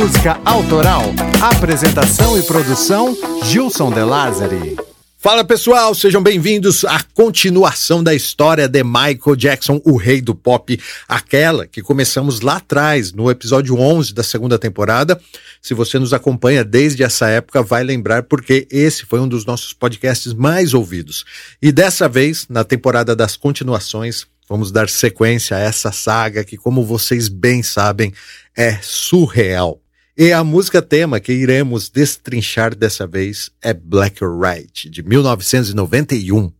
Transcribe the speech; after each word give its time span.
música 0.00 0.40
autoral. 0.46 1.02
Apresentação 1.42 2.38
e 2.38 2.42
produção: 2.42 3.14
Gilson 3.44 3.92
De 3.92 4.02
Lázari. 4.02 4.74
Fala 5.18 5.44
pessoal, 5.44 5.94
sejam 5.94 6.22
bem-vindos 6.22 6.86
à 6.86 7.02
continuação 7.12 8.02
da 8.02 8.14
história 8.14 8.66
de 8.66 8.82
Michael 8.82 9.36
Jackson, 9.36 9.78
o 9.84 9.98
rei 9.98 10.22
do 10.22 10.34
pop, 10.34 10.80
aquela 11.06 11.66
que 11.66 11.82
começamos 11.82 12.40
lá 12.40 12.56
atrás, 12.56 13.12
no 13.12 13.30
episódio 13.30 13.78
11 13.78 14.14
da 14.14 14.22
segunda 14.22 14.58
temporada. 14.58 15.20
Se 15.60 15.74
você 15.74 15.98
nos 15.98 16.14
acompanha 16.14 16.64
desde 16.64 17.02
essa 17.02 17.28
época, 17.28 17.62
vai 17.62 17.84
lembrar 17.84 18.22
porque 18.22 18.66
esse 18.70 19.04
foi 19.04 19.20
um 19.20 19.28
dos 19.28 19.44
nossos 19.44 19.74
podcasts 19.74 20.32
mais 20.32 20.72
ouvidos. 20.72 21.26
E 21.60 21.70
dessa 21.70 22.08
vez, 22.08 22.46
na 22.48 22.64
temporada 22.64 23.14
das 23.14 23.36
continuações, 23.36 24.26
vamos 24.48 24.72
dar 24.72 24.88
sequência 24.88 25.58
a 25.58 25.60
essa 25.60 25.92
saga 25.92 26.42
que, 26.42 26.56
como 26.56 26.86
vocês 26.86 27.28
bem 27.28 27.62
sabem, 27.62 28.14
é 28.56 28.78
surreal. 28.80 29.78
E 30.22 30.34
a 30.34 30.44
música 30.44 30.82
tema 30.82 31.18
que 31.18 31.32
iremos 31.32 31.88
destrinchar 31.88 32.74
dessa 32.74 33.06
vez 33.06 33.50
é 33.62 33.72
Black 33.72 34.22
White, 34.22 34.90
de 34.90 35.02
1991. 35.02 36.52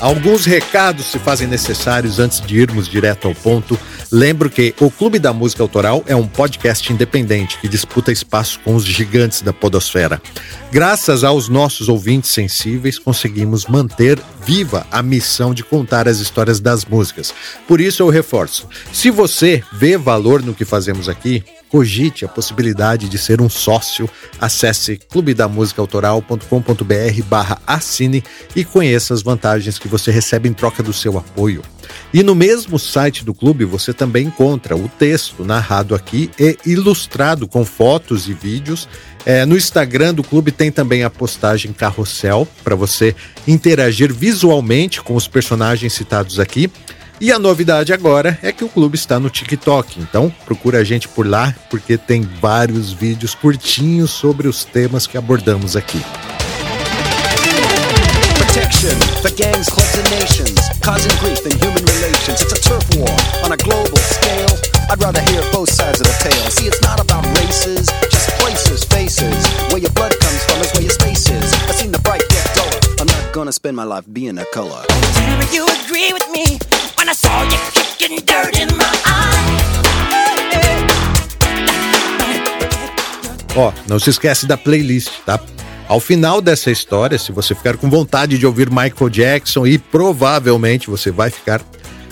Alguns 0.00 0.44
recados 0.44 1.06
se 1.06 1.18
fazem 1.18 1.48
necessários 1.48 2.20
antes 2.20 2.40
de 2.40 2.56
irmos 2.56 2.88
direto 2.88 3.26
ao 3.26 3.34
ponto. 3.34 3.76
Lembro 4.12 4.48
que 4.48 4.72
o 4.80 4.92
Clube 4.92 5.18
da 5.18 5.32
Música 5.32 5.60
Autoral 5.60 6.04
é 6.06 6.14
um 6.14 6.26
podcast 6.26 6.92
independente 6.92 7.58
que 7.58 7.66
disputa 7.68 8.12
espaço 8.12 8.60
com 8.60 8.76
os 8.76 8.84
gigantes 8.84 9.42
da 9.42 9.52
podosfera. 9.52 10.22
Graças 10.70 11.24
aos 11.24 11.48
nossos 11.48 11.88
ouvintes 11.88 12.30
sensíveis, 12.30 12.96
conseguimos 12.96 13.66
manter 13.66 14.20
viva 14.46 14.86
a 14.88 15.02
missão 15.02 15.52
de 15.52 15.64
contar 15.64 16.06
as 16.06 16.20
histórias 16.20 16.60
das 16.60 16.84
músicas. 16.84 17.34
Por 17.66 17.80
isso 17.80 18.00
eu 18.00 18.08
reforço: 18.08 18.68
se 18.92 19.10
você 19.10 19.64
vê 19.72 19.96
valor 19.96 20.44
no 20.44 20.54
que 20.54 20.64
fazemos 20.64 21.08
aqui, 21.08 21.42
cogite 21.68 22.24
a 22.24 22.28
possibilidade 22.28 23.08
de 23.08 23.18
ser 23.18 23.40
um 23.40 23.48
sócio, 23.48 24.08
acesse 24.40 24.96
clubedamusicaautoral.com.br 24.96 27.22
barra 27.28 27.60
assine 27.66 28.24
e 28.56 28.64
conheça 28.64 29.14
as 29.14 29.22
vantagens 29.22 29.78
que 29.78 29.88
você 29.88 30.10
recebe 30.10 30.48
em 30.48 30.52
troca 30.52 30.82
do 30.82 30.92
seu 30.92 31.18
apoio. 31.18 31.62
E 32.12 32.22
no 32.22 32.34
mesmo 32.34 32.78
site 32.78 33.24
do 33.24 33.34
clube 33.34 33.64
você 33.64 33.92
também 33.92 34.26
encontra 34.26 34.76
o 34.76 34.88
texto 34.88 35.44
narrado 35.44 35.94
aqui 35.94 36.30
e 36.38 36.56
ilustrado 36.66 37.46
com 37.46 37.64
fotos 37.64 38.28
e 38.28 38.32
vídeos. 38.32 38.88
É, 39.26 39.44
no 39.44 39.56
Instagram 39.56 40.14
do 40.14 40.22
clube 40.22 40.50
tem 40.50 40.70
também 40.70 41.04
a 41.04 41.10
postagem 41.10 41.72
carrossel 41.72 42.48
para 42.64 42.74
você 42.74 43.14
interagir 43.46 44.12
visualmente 44.12 45.02
com 45.02 45.14
os 45.14 45.28
personagens 45.28 45.92
citados 45.92 46.40
aqui. 46.40 46.70
E 47.20 47.32
a 47.32 47.38
novidade 47.38 47.92
agora 47.92 48.38
é 48.42 48.52
que 48.52 48.64
o 48.64 48.68
clube 48.68 48.94
está 48.94 49.18
no 49.18 49.28
TikTok, 49.28 50.00
então 50.00 50.32
procura 50.44 50.78
a 50.78 50.84
gente 50.84 51.08
por 51.08 51.26
lá, 51.26 51.52
porque 51.68 51.98
tem 51.98 52.22
vários 52.22 52.92
vídeos 52.92 53.34
curtinhos 53.34 54.12
sobre 54.12 54.46
os 54.46 54.64
temas 54.64 55.04
que 55.04 55.18
abordamos 55.18 55.74
aqui. 55.74 56.00
Protection 58.36 58.94
for 59.20 59.32
gangs, 59.34 59.68
clubs 59.68 59.98
and 59.98 60.10
nations, 60.10 60.60
causing 60.80 61.10
grief 61.18 61.44
in 61.44 61.58
human 61.58 61.84
relations. 61.84 62.40
It's 62.40 62.52
a 62.52 62.60
turf 62.60 62.86
war 62.96 63.10
on 63.44 63.50
a 63.52 63.56
global 63.56 63.98
scale. 63.98 64.54
I'd 64.88 65.02
rather 65.02 65.20
hear 65.22 65.42
both 65.52 65.70
sides 65.70 66.00
of 66.00 66.06
the 66.06 66.16
tale. 66.22 66.50
See, 66.50 66.66
it's 66.68 66.80
not 66.82 67.00
about 67.00 67.26
races, 67.42 67.90
just 68.10 68.30
places, 68.38 68.84
faces. 68.84 69.44
Where 69.70 69.78
your 69.78 69.90
blood 69.90 70.14
comes 70.20 70.44
from 70.44 70.60
is 70.62 70.72
where 70.72 70.82
your 70.82 70.92
space 70.92 71.28
is. 71.28 71.52
I've 71.68 71.74
seen 71.74 71.90
the 71.90 71.98
bright 71.98 72.22
get 72.30 72.46
duller. 72.54 72.80
I'm 73.00 73.06
not 73.08 73.32
gonna 73.32 73.52
spend 73.52 73.76
my 73.76 73.84
life 73.84 74.06
being 74.12 74.38
a 74.38 74.44
color. 74.54 74.86
Me 75.38 75.46
you 75.52 75.66
agree 75.66 76.12
with 76.12 76.30
me. 76.30 76.58
Ó, 83.56 83.68
oh, 83.68 83.72
não 83.88 83.98
se 83.98 84.10
esquece 84.10 84.46
da 84.46 84.58
playlist, 84.58 85.10
tá? 85.24 85.40
Ao 85.88 86.00
final 86.00 86.42
dessa 86.42 86.70
história, 86.70 87.18
se 87.18 87.32
você 87.32 87.54
ficar 87.54 87.78
com 87.78 87.88
vontade 87.88 88.36
de 88.36 88.44
ouvir 88.44 88.68
Michael 88.68 89.08
Jackson 89.08 89.66
e 89.66 89.78
provavelmente 89.78 90.90
você 90.90 91.10
vai 91.10 91.30
ficar, 91.30 91.62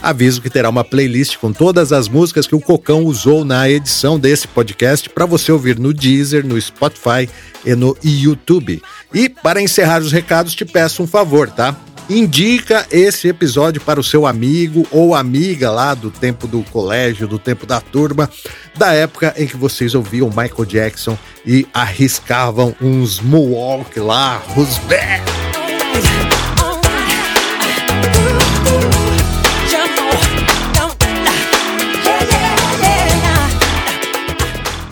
aviso 0.03 0.41
que 0.41 0.49
terá 0.49 0.71
uma 0.71 0.83
playlist 0.83 1.37
com 1.37 1.53
todas 1.53 1.93
as 1.93 2.09
músicas 2.09 2.47
que 2.47 2.55
o 2.55 2.61
Cocão 2.61 3.05
usou 3.05 3.45
na 3.45 3.69
edição 3.69 4.19
desse 4.19 4.49
podcast 4.49 5.11
para 5.11 5.27
você 5.27 5.53
ouvir 5.53 5.79
no 5.79 5.93
Deezer, 5.93 6.47
no 6.47 6.59
Spotify 6.59 7.29
e 7.67 7.75
no 7.75 7.95
YouTube. 8.03 8.83
E 9.13 9.29
para 9.29 9.61
encerrar 9.61 10.01
os 10.01 10.11
recados, 10.11 10.55
te 10.55 10.65
peço 10.65 11.03
um 11.03 11.07
favor, 11.07 11.51
tá? 11.51 11.77
Indica 12.09 12.87
esse 12.91 13.29
episódio 13.29 13.81
para 13.81 14.01
o 14.01 14.05
seu 14.05 14.27
amigo 14.27 14.87
ou 14.91 15.15
amiga 15.15 15.71
lá 15.71 15.95
do 15.95 16.11
tempo 16.11 16.47
do 16.47 16.63
colégio, 16.65 17.27
do 17.27 17.39
tempo 17.39 17.67
da 17.67 17.81
turma, 17.81 18.31
da 18.77 18.93
época 18.93 19.35
em 19.37 19.47
que 19.47 19.57
vocês 19.57 19.95
ouviam 19.95 20.29
Michael 20.29 20.65
Jackson 20.67 21.19
e 21.45 21.67
arriscavam 21.73 22.75
uns 22.81 23.21
moonwalk 23.21 23.99
lá, 23.99 24.43
os 24.57 24.79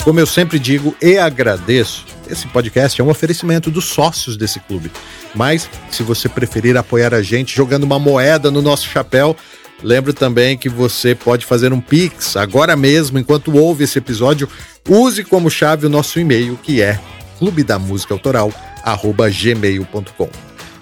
Como 0.04 0.20
eu 0.20 0.26
sempre 0.26 0.58
digo 0.58 0.94
e 1.00 1.16
agradeço, 1.16 2.04
esse 2.34 2.46
podcast 2.48 3.00
é 3.00 3.04
um 3.04 3.08
oferecimento 3.08 3.70
dos 3.70 3.86
sócios 3.86 4.36
desse 4.36 4.60
clube. 4.60 4.92
Mas, 5.34 5.70
se 5.90 6.02
você 6.02 6.28
preferir 6.28 6.76
apoiar 6.76 7.14
a 7.14 7.22
gente 7.22 7.56
jogando 7.56 7.84
uma 7.84 7.98
moeda 7.98 8.50
no 8.50 8.60
nosso 8.60 8.86
chapéu, 8.86 9.34
lembro 9.82 10.12
também 10.12 10.58
que 10.58 10.68
você 10.68 11.14
pode 11.14 11.46
fazer 11.46 11.72
um 11.72 11.80
Pix 11.80 12.36
agora 12.36 12.76
mesmo, 12.76 13.18
enquanto 13.18 13.56
ouve 13.56 13.84
esse 13.84 13.96
episódio. 13.98 14.46
Use 14.86 15.24
como 15.24 15.50
chave 15.50 15.86
o 15.86 15.90
nosso 15.90 16.20
e-mail, 16.20 16.58
que 16.62 16.82
é 16.82 17.00
clubedamusicaautoral.gmail.com. 17.38 20.28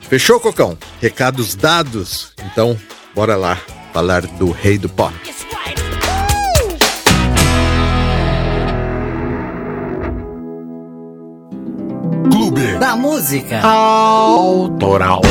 Fechou, 0.09 0.41
Cocão? 0.41 0.77
Recados 1.01 1.55
dados? 1.55 2.33
Então, 2.51 2.77
bora 3.15 3.37
lá 3.37 3.57
falar 3.93 4.27
do 4.27 4.51
rei 4.51 4.79
do 4.79 4.89
pop. 4.89 5.15
Clube 12.31 12.79
da 12.79 12.97
Música 12.97 13.61
Autoral. 13.61 15.23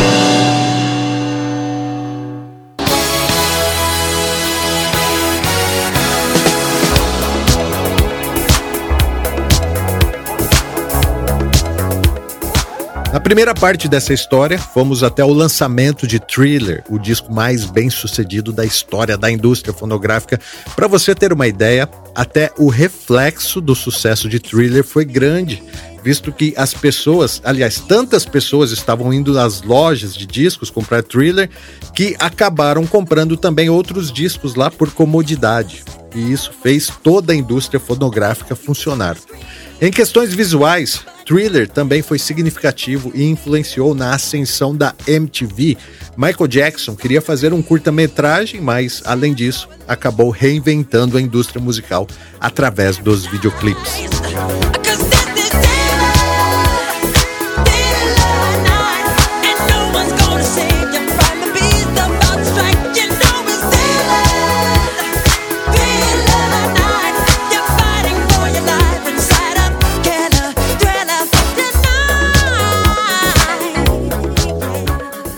Na 13.12 13.20
primeira 13.20 13.54
parte 13.54 13.90
dessa 13.90 14.14
história, 14.14 14.58
fomos 14.58 15.04
até 15.04 15.24
o 15.24 15.34
lançamento 15.34 16.08
de 16.08 16.18
Thriller, 16.20 16.84
o 16.90 16.98
disco 16.98 17.32
mais 17.34 17.66
bem 17.66 17.90
sucedido 17.90 18.54
da 18.54 18.66
história 18.66 19.18
da 19.18 19.30
indústria 19.30 19.74
fonográfica. 19.74 20.40
Para 20.76 20.88
você 20.88 21.14
ter 21.14 21.34
uma 21.34 21.46
ideia, 21.46 21.90
até 22.16 22.52
o 22.58 22.70
reflexo 22.70 23.60
do 23.60 23.76
sucesso 23.76 24.30
de 24.30 24.40
Thriller 24.40 24.84
foi 24.84 25.04
grande 25.04 25.62
visto 26.04 26.32
que 26.32 26.54
as 26.58 26.74
pessoas, 26.74 27.42
aliás, 27.44 27.80
tantas 27.80 28.26
pessoas 28.26 28.72
estavam 28.72 29.14
indo 29.14 29.38
às 29.40 29.62
lojas 29.62 30.14
de 30.16 30.26
discos 30.26 30.70
comprar 30.70 31.04
thriller 31.04 31.50
que 31.94 32.16
acabaram 32.20 32.86
comprando 32.86 33.38
também 33.38 33.70
outros 33.70 34.12
discos 34.12 34.56
lá 34.56 34.70
por 34.70 34.92
comodidade. 34.92 35.84
E 36.14 36.32
isso 36.32 36.52
fez 36.62 36.92
toda 37.02 37.34
a 37.34 37.36
indústria 37.36 37.80
fonográfica 37.80 38.56
funcionar. 38.56 39.18
Em 39.80 39.90
questões 39.90 40.34
visuais, 40.34 41.04
Thriller 41.26 41.68
também 41.68 42.02
foi 42.02 42.20
significativo 42.20 43.12
e 43.16 43.24
influenciou 43.24 43.96
na 43.96 44.14
ascensão 44.14 44.76
da 44.76 44.94
MTV. 45.08 45.78
Michael 46.18 46.48
Jackson 46.48 46.96
queria 46.96 47.22
fazer 47.22 47.54
um 47.54 47.62
curta-metragem, 47.62 48.60
mas, 48.60 49.02
além 49.06 49.34
disso, 49.34 49.70
acabou 49.88 50.30
reinventando 50.30 51.18
a 51.18 51.22
indústria 51.22 51.62
musical 51.62 52.06
através 52.40 52.98
dos 52.98 53.26
videoclipes. 53.26 54.71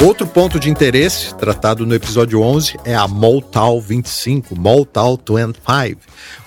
Outro 0.04 0.28
ponto 0.28 0.60
de 0.60 0.70
interesse, 0.70 1.34
tratado 1.36 1.86
no 1.86 1.96
episódio 1.96 2.42
11, 2.42 2.78
é 2.84 2.94
a 2.94 3.08
Motown 3.08 3.80
25, 3.80 4.54
Motown 4.54 5.18
25, 5.18 5.98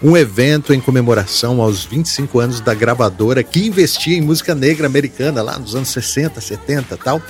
um 0.03 0.15
evento 0.15 0.75
em 0.75 0.81
comemoração 0.81 1.63
aos 1.63 1.83
25 1.83 2.39
anos 2.39 2.61
da 2.61 2.75
gravadora 2.75 3.43
que 3.43 3.67
investia 3.67 4.15
em 4.15 4.21
música 4.21 4.55
negra 4.55 4.87
americana 4.87 5.41
lá 5.41 5.59
nos 5.59 5.75
anos 5.75 5.89
60, 5.89 6.39
70 6.39 6.99
tal. 6.99 7.23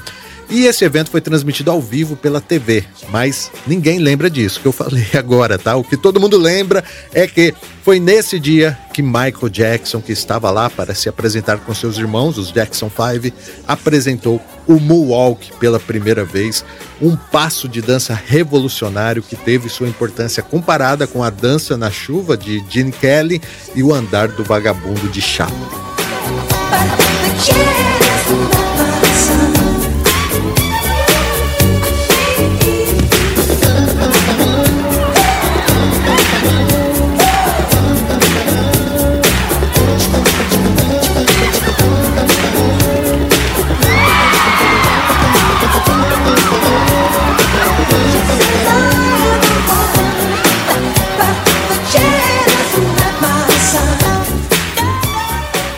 E 0.48 0.66
esse 0.66 0.84
evento 0.84 1.10
foi 1.10 1.20
transmitido 1.20 1.70
ao 1.70 1.80
vivo 1.80 2.16
pela 2.16 2.40
TV, 2.40 2.84
mas 3.08 3.50
ninguém 3.66 3.98
lembra 3.98 4.30
disso 4.30 4.60
que 4.60 4.66
eu 4.66 4.72
falei 4.72 5.06
agora, 5.18 5.58
tá? 5.58 5.74
O 5.74 5.82
que 5.82 5.96
todo 5.96 6.20
mundo 6.20 6.38
lembra 6.38 6.84
é 7.12 7.26
que 7.26 7.52
foi 7.82 7.98
nesse 7.98 8.38
dia 8.38 8.78
que 8.92 9.02
Michael 9.02 9.48
Jackson, 9.50 10.00
que 10.00 10.12
estava 10.12 10.50
lá 10.50 10.70
para 10.70 10.94
se 10.94 11.08
apresentar 11.08 11.58
com 11.58 11.74
seus 11.74 11.98
irmãos, 11.98 12.38
os 12.38 12.52
Jackson 12.52 12.88
5, 12.88 13.34
apresentou 13.66 14.40
o 14.66 14.80
Moonwalk 14.80 15.52
pela 15.58 15.78
primeira 15.78 16.24
vez, 16.24 16.64
um 17.00 17.16
passo 17.16 17.68
de 17.68 17.82
dança 17.82 18.14
revolucionário 18.14 19.22
que 19.22 19.36
teve 19.36 19.68
sua 19.68 19.88
importância 19.88 20.42
comparada 20.42 21.06
com 21.06 21.22
a 21.22 21.30
dança 21.30 21.76
na 21.76 21.90
chuva 21.90 22.36
de 22.36 22.64
Gene 22.68 22.92
Kelly 22.92 23.40
e 23.74 23.82
o 23.82 23.92
andar 23.92 24.28
do 24.28 24.44
vagabundo 24.44 25.08
de 25.08 25.20
Chaplin. 25.20 25.56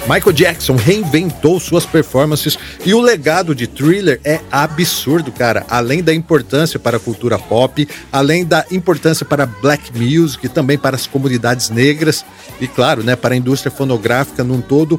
Michael 0.08 0.32
Jackson 0.32 0.74
reinventou 0.74 1.60
suas 1.60 1.84
performances 1.84 2.58
e 2.82 2.94
o 2.94 3.00
legado 3.00 3.54
de 3.54 3.66
Thriller 3.66 4.18
é 4.24 4.40
absurdo, 4.50 5.30
cara. 5.30 5.66
Além 5.68 6.02
da 6.02 6.14
importância 6.14 6.78
para 6.78 6.96
a 6.96 7.00
cultura 7.00 7.38
pop, 7.38 7.86
além 8.10 8.42
da 8.42 8.64
importância 8.70 9.26
para 9.26 9.44
black 9.44 9.92
music 9.94 10.46
e 10.46 10.48
também 10.48 10.78
para 10.78 10.96
as 10.96 11.06
comunidades 11.06 11.68
negras 11.68 12.24
e, 12.58 12.66
claro, 12.66 13.02
né, 13.02 13.16
para 13.16 13.34
a 13.34 13.36
indústria 13.36 13.70
fonográfica 13.70 14.42
num 14.42 14.62
todo, 14.62 14.98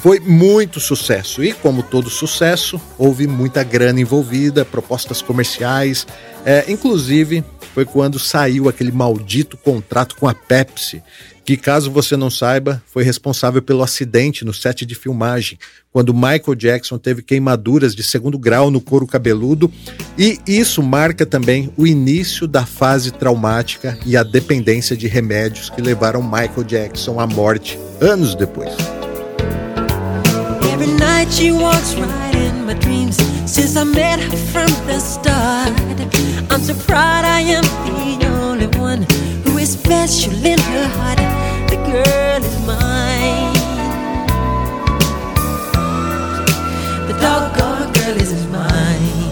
foi 0.00 0.18
muito 0.18 0.80
sucesso. 0.80 1.44
E, 1.44 1.52
como 1.52 1.84
todo 1.84 2.10
sucesso, 2.10 2.80
houve 2.98 3.28
muita 3.28 3.62
grana 3.62 4.00
envolvida, 4.00 4.64
propostas 4.64 5.22
comerciais. 5.22 6.08
É, 6.44 6.64
inclusive, 6.66 7.44
foi 7.72 7.84
quando 7.84 8.18
saiu 8.18 8.68
aquele 8.68 8.90
maldito 8.90 9.56
contrato 9.56 10.16
com 10.16 10.26
a 10.26 10.34
Pepsi, 10.34 11.02
que, 11.44 11.56
caso 11.56 11.90
você 11.90 12.16
não 12.16 12.30
saiba, 12.30 12.82
foi 12.86 13.02
responsável 13.02 13.62
pelo 13.62 13.82
acidente 13.82 14.44
no 14.44 14.52
set 14.52 14.84
de 14.86 14.94
filmagem, 14.94 15.58
quando 15.92 16.14
Michael 16.14 16.54
Jackson 16.56 16.98
teve 16.98 17.22
queimaduras 17.22 17.94
de 17.94 18.02
segundo 18.02 18.38
grau 18.38 18.70
no 18.70 18.80
couro 18.80 19.06
cabeludo, 19.06 19.70
e 20.18 20.38
isso 20.46 20.82
marca 20.82 21.26
também 21.26 21.72
o 21.76 21.86
início 21.86 22.46
da 22.46 22.64
fase 22.64 23.10
traumática 23.10 23.98
e 24.06 24.16
a 24.16 24.22
dependência 24.22 24.96
de 24.96 25.06
remédios 25.06 25.70
que 25.70 25.82
levaram 25.82 26.22
Michael 26.22 26.64
Jackson 26.64 27.18
à 27.18 27.26
morte 27.26 27.78
anos 28.00 28.34
depois. 28.34 28.72
She 31.30 31.52
walks 31.52 31.94
right 31.94 32.34
in 32.34 32.66
my 32.66 32.74
dreams 32.74 33.16
since 33.46 33.76
I 33.76 33.84
met 33.84 34.18
her 34.18 34.36
from 34.52 34.66
the 34.86 34.98
start. 34.98 35.72
I'm 36.50 36.60
so 36.60 36.74
proud 36.84 37.24
I 37.24 37.40
am 37.42 37.62
the 37.62 38.26
only 38.42 38.66
one 38.78 39.06
special 39.70 40.34
in 40.44 40.58
her 40.58 40.88
heart. 40.88 41.20
girl 41.90 42.44
is 42.44 42.58
mine. 42.66 43.52
The 47.08 47.14
doggone 47.20 47.92
girl 47.92 48.16
is 48.16 48.32
mine. 48.46 49.30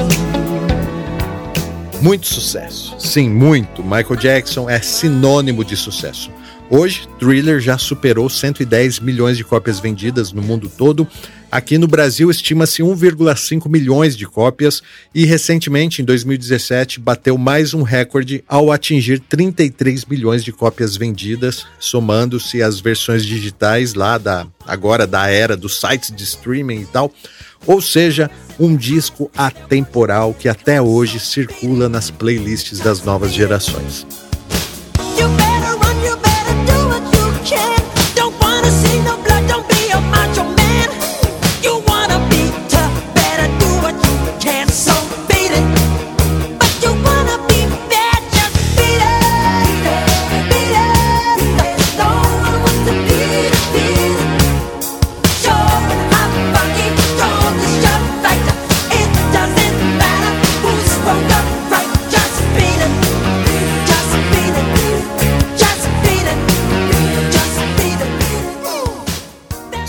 Muito 2.02 2.26
sucesso. 2.26 2.94
Sim, 2.98 3.30
muito. 3.30 3.82
Michael 3.82 4.16
Jackson 4.16 4.68
é 4.68 4.80
sinônimo 4.80 5.64
de 5.64 5.76
sucesso. 5.76 6.30
Hoje, 6.70 7.08
Thriller 7.18 7.60
já 7.60 7.78
superou 7.78 8.28
110 8.28 9.00
milhões 9.00 9.36
de 9.36 9.44
cópias 9.44 9.80
vendidas 9.80 10.32
no 10.32 10.42
mundo 10.42 10.68
todo 10.68 11.08
Aqui 11.50 11.78
no 11.78 11.88
Brasil, 11.88 12.30
estima-se 12.30 12.82
1,5 12.82 13.70
milhões 13.70 14.14
de 14.14 14.26
cópias 14.26 14.82
e, 15.14 15.24
recentemente, 15.24 16.02
em 16.02 16.04
2017, 16.04 17.00
bateu 17.00 17.38
mais 17.38 17.72
um 17.72 17.80
recorde 17.80 18.44
ao 18.46 18.70
atingir 18.70 19.18
33 19.18 20.04
milhões 20.04 20.44
de 20.44 20.52
cópias 20.52 20.94
vendidas, 20.94 21.66
somando-se 21.80 22.62
as 22.62 22.80
versões 22.80 23.24
digitais 23.24 23.94
lá 23.94 24.18
da 24.18 24.46
agora 24.66 25.06
da 25.06 25.26
era 25.30 25.56
dos 25.56 25.80
sites 25.80 26.14
de 26.14 26.22
streaming 26.22 26.82
e 26.82 26.86
tal. 26.86 27.10
Ou 27.66 27.80
seja, 27.80 28.30
um 28.60 28.76
disco 28.76 29.30
atemporal 29.34 30.34
que 30.34 30.50
até 30.50 30.82
hoje 30.82 31.18
circula 31.18 31.88
nas 31.88 32.10
playlists 32.10 32.78
das 32.78 33.02
novas 33.02 33.32
gerações. 33.32 34.06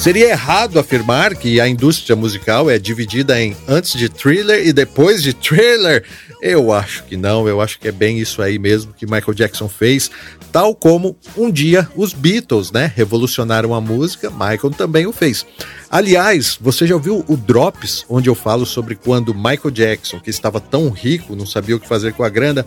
Seria 0.09 0.29
errado 0.29 0.79
afirmar 0.79 1.35
que 1.35 1.61
a 1.61 1.67
indústria 1.67 2.15
musical 2.15 2.67
é 2.67 2.79
dividida 2.79 3.39
em 3.39 3.55
antes 3.67 3.93
de 3.93 4.09
thriller 4.09 4.65
e 4.65 4.73
depois 4.73 5.21
de 5.21 5.33
thriller? 5.33 6.03
Eu 6.41 6.73
acho 6.73 7.03
que 7.03 7.15
não, 7.15 7.47
eu 7.47 7.61
acho 7.61 7.77
que 7.77 7.87
é 7.87 7.91
bem 7.91 8.17
isso 8.17 8.41
aí 8.41 8.57
mesmo 8.57 8.91
que 8.91 9.05
Michael 9.05 9.35
Jackson 9.35 9.69
fez, 9.69 10.09
tal 10.51 10.73
como 10.73 11.15
um 11.37 11.51
dia 11.51 11.87
os 11.95 12.11
Beatles, 12.11 12.71
né, 12.71 12.91
revolucionaram 12.95 13.71
a 13.75 13.79
música, 13.79 14.31
Michael 14.31 14.71
também 14.75 15.05
o 15.05 15.13
fez. 15.13 15.45
Aliás, 15.91 16.57
você 16.59 16.87
já 16.87 16.95
ouviu 16.95 17.23
o 17.27 17.37
Drops, 17.37 18.03
onde 18.09 18.29
eu 18.29 18.35
falo 18.35 18.65
sobre 18.65 18.95
quando 18.95 19.35
Michael 19.35 19.69
Jackson, 19.69 20.19
que 20.19 20.31
estava 20.31 20.59
tão 20.59 20.89
rico, 20.89 21.35
não 21.35 21.45
sabia 21.45 21.75
o 21.75 21.79
que 21.79 21.87
fazer 21.87 22.13
com 22.13 22.23
a 22.23 22.29
grana, 22.29 22.65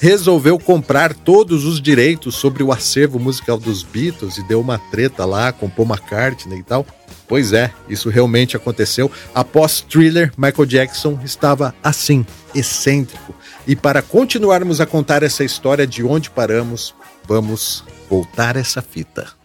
resolveu 0.00 0.58
comprar 0.58 1.14
todos 1.14 1.64
os 1.64 1.80
direitos 1.80 2.34
sobre 2.34 2.62
o 2.62 2.72
acervo 2.72 3.18
musical 3.18 3.58
dos 3.58 3.82
Beatles 3.82 4.38
e 4.38 4.42
deu 4.42 4.60
uma 4.60 4.78
treta 4.78 5.24
lá 5.24 5.52
com 5.52 5.68
Paul 5.68 5.88
McCartney 5.88 6.58
e 6.58 6.62
tal. 6.62 6.86
Pois 7.28 7.52
é, 7.52 7.72
isso 7.88 8.10
realmente 8.10 8.56
aconteceu. 8.56 9.10
Após 9.34 9.80
Thriller, 9.80 10.32
Michael 10.36 10.66
Jackson 10.66 11.18
estava 11.24 11.74
assim, 11.82 12.26
excêntrico. 12.54 13.34
E 13.66 13.74
para 13.74 14.02
continuarmos 14.02 14.80
a 14.80 14.86
contar 14.86 15.22
essa 15.22 15.44
história 15.44 15.86
de 15.86 16.02
onde 16.02 16.28
paramos, 16.28 16.94
vamos 17.26 17.84
voltar 18.10 18.56
essa 18.56 18.82
fita. 18.82 19.41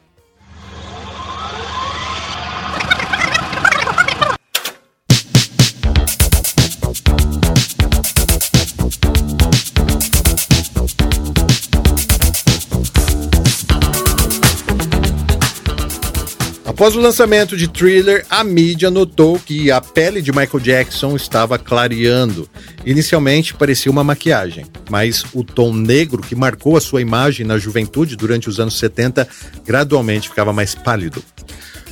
Após 16.78 16.96
o 16.96 17.00
lançamento 17.00 17.58
de 17.58 17.68
Thriller, 17.68 18.24
a 18.30 18.44
mídia 18.44 18.92
notou 18.92 19.40
que 19.40 19.72
a 19.72 19.82
pele 19.82 20.22
de 20.22 20.32
Michael 20.32 20.60
Jackson 20.60 21.16
estava 21.16 21.58
clareando. 21.58 22.48
Inicialmente 22.86 23.56
parecia 23.56 23.92
uma 23.92 24.04
maquiagem, 24.04 24.64
mas 24.88 25.26
o 25.34 25.44
tom 25.44 25.74
negro 25.74 26.22
que 26.22 26.36
marcou 26.36 26.78
a 26.78 26.80
sua 26.80 27.02
imagem 27.02 27.48
na 27.48 27.58
juventude 27.58 28.16
durante 28.16 28.48
os 28.48 28.60
anos 28.60 28.78
70 28.78 29.28
gradualmente 29.66 30.30
ficava 30.30 30.54
mais 30.54 30.76
pálido. 30.76 31.24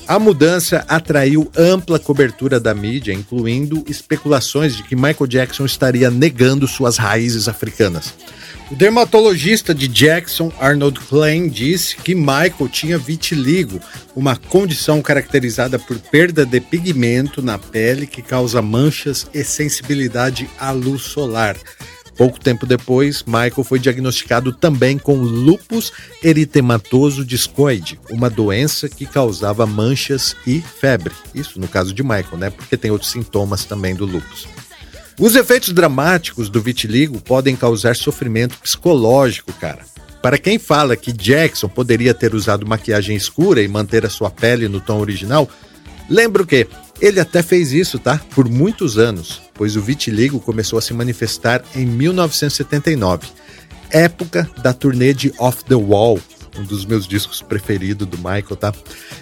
A 0.08 0.20
mudança 0.20 0.86
atraiu 0.88 1.50
ampla 1.58 1.98
cobertura 1.98 2.60
da 2.60 2.76
mídia, 2.76 3.12
incluindo 3.12 3.84
especulações 3.88 4.78
de 4.78 4.84
que 4.84 4.96
Michael 4.96 5.26
Jackson 5.26 5.66
estaria 5.66 6.12
negando 6.12 6.68
suas 6.68 6.98
raízes 6.98 7.48
africanas. 7.48 8.14
O 8.72 8.76
dermatologista 8.76 9.76
de 9.76 9.88
Jackson, 9.88 10.52
Arnold 10.60 11.00
Klein, 11.02 11.48
disse 11.48 11.96
que 11.98 12.16
Michael 12.16 12.68
tinha 12.72 12.98
vitiligo, 12.98 13.80
uma 14.16 14.36
condição 14.36 15.04
caracterizada 15.04 15.78
por 15.78 16.00
perda 16.00 16.44
de 16.48 16.60
pigmento 16.60 17.44
na 17.44 17.60
pele 17.60 18.08
que 18.08 18.24
causa 18.24 18.64
manchas 18.64 19.28
e 19.32 19.44
sensibilidade 19.44 20.50
à 20.58 20.72
luz 20.72 21.04
solar. 21.04 21.56
Pouco 22.18 22.40
tempo 22.40 22.66
depois, 22.66 23.24
Michael 23.24 23.64
foi 23.64 23.78
diagnosticado 23.78 24.52
também 24.52 24.98
com 24.98 25.16
lupus 25.16 25.92
eritematoso 26.24 27.24
discoide, 27.24 28.00
uma 28.10 28.32
doença 28.32 28.90
que 28.90 29.06
causava 29.06 29.68
manchas 29.68 30.36
e 30.48 30.60
febre. 30.60 31.14
Isso 31.36 31.60
no 31.60 31.68
caso 31.68 31.94
de 31.94 32.02
Michael, 32.02 32.38
né? 32.38 32.50
Porque 32.50 32.78
tem 32.78 32.90
outros 32.90 33.12
sintomas 33.12 33.64
também 33.66 33.94
do 33.94 34.06
lupus. 34.06 34.48
Os 35.18 35.36
efeitos 35.36 35.72
dramáticos 35.72 36.50
do 36.50 36.62
vitiligo 36.62 37.22
podem 37.22 37.56
causar 37.56 37.96
sofrimento 37.96 38.58
psicológico, 38.60 39.54
cara. 39.54 39.86
Para 40.22 40.38
quem 40.38 40.60
fala 40.60 40.98
que 40.98 41.14
Jackson 41.14 41.70
poderia 41.70 42.14
ter 42.14 42.36
usado 42.36 42.68
maquiagem 42.68 43.16
escura 43.16 43.62
e 43.62 43.68
manter 43.68 44.06
a 44.06 44.10
sua 44.10 44.30
pele 44.30 44.68
no 44.68 44.82
tom 44.82 45.00
original, 45.00 45.50
lembro 46.10 46.46
que 46.46 46.68
ele 47.00 47.20
até 47.20 47.42
fez 47.42 47.72
isso, 47.72 47.98
tá? 47.98 48.20
Por 48.34 48.50
muitos 48.50 48.98
anos, 48.98 49.42
pois 49.54 49.78
o 49.78 49.82
vitiligo 49.82 50.40
começou 50.40 50.80
a 50.80 50.82
se 50.82 50.94
manifestar 50.94 51.64
em 51.76 51.86
1979, 51.86 53.28
época 53.90 54.50
da 54.62 54.74
turnê 54.74 55.14
de 55.14 55.32
Off 55.38 55.64
the 55.64 55.76
Wall, 55.76 56.20
um 56.58 56.64
dos 56.64 56.86
meus 56.86 57.08
discos 57.08 57.42
preferidos 57.42 58.08
do 58.08 58.18
Michael, 58.18 58.56
tá? 58.56 58.74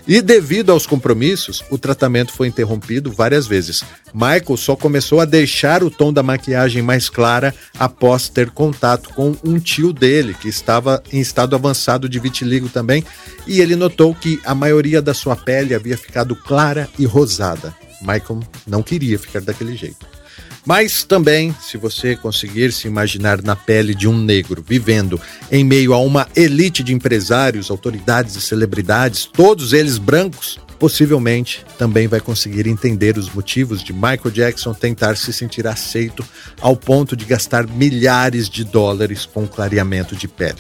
E 0.08 0.22
devido 0.22 0.72
aos 0.72 0.86
compromissos, 0.86 1.64
o 1.70 1.78
tratamento 1.78 2.34
foi 2.34 2.48
interrompido 2.48 3.12
várias 3.12 3.48
vezes. 3.48 3.84
Michael 4.14 4.58
só 4.58 4.76
começou 4.76 5.20
a 5.20 5.26
deixar 5.26 5.84
o 5.84 5.90
tom 5.90 6.14
da 6.14 6.22
maquiagem 6.22 6.82
mais 6.82 7.10
clara 7.10 7.54
após 7.80 8.30
ter 8.30 8.52
contato 8.52 9.10
com 9.10 9.36
um 9.44 9.60
tio 9.60 9.92
dele, 9.92 10.34
que 10.34 10.48
estava 10.48 11.02
em 11.12 11.20
estado 11.20 11.56
avançado 11.56 12.08
de 12.08 12.20
vitiligo 12.20 12.70
também, 12.70 13.04
e 13.48 13.60
ele 13.60 13.76
notou 13.76 14.14
que 14.14 14.40
a 14.46 14.54
maioria 14.54 15.02
da 15.02 15.14
sua 15.14 15.36
pele 15.36 15.74
havia 15.74 15.98
ficado 15.98 16.36
clara 16.36 16.90
e 17.00 17.06
rosada. 17.06 17.74
Michael 18.02 18.42
não 18.68 18.84
queria 18.84 19.18
ficar 19.18 19.42
daquele 19.42 19.76
jeito. 19.76 20.13
Mas 20.66 21.04
também, 21.04 21.54
se 21.62 21.78
você 21.78 22.16
conseguir 22.16 22.72
se 22.72 22.88
imaginar 22.88 23.42
na 23.42 23.56
pele 23.56 23.94
de 23.94 24.08
um 24.08 24.18
negro 24.18 24.64
vivendo 24.66 25.20
em 25.52 25.64
meio 25.64 25.94
a 25.94 26.00
uma 26.00 26.28
elite 26.36 26.82
de 26.82 26.94
empresários, 26.94 27.70
autoridades 27.70 28.36
e 28.36 28.42
celebridades, 28.42 29.26
todos 29.26 29.74
eles 29.74 29.98
brancos, 29.98 30.58
possivelmente 30.80 31.66
também 31.78 32.08
vai 32.08 32.22
conseguir 32.22 32.68
entender 32.68 33.18
os 33.18 33.30
motivos 33.34 33.84
de 33.84 33.92
Michael 33.92 34.32
Jackson 34.32 34.74
tentar 34.74 35.18
se 35.18 35.34
sentir 35.34 35.68
aceito 35.68 36.26
ao 36.62 36.76
ponto 36.76 37.16
de 37.16 37.26
gastar 37.26 37.68
milhares 37.68 38.50
de 38.50 38.64
dólares 38.64 39.26
com 39.26 39.46
clareamento 39.46 40.16
de 40.16 40.28
pele. 40.28 40.60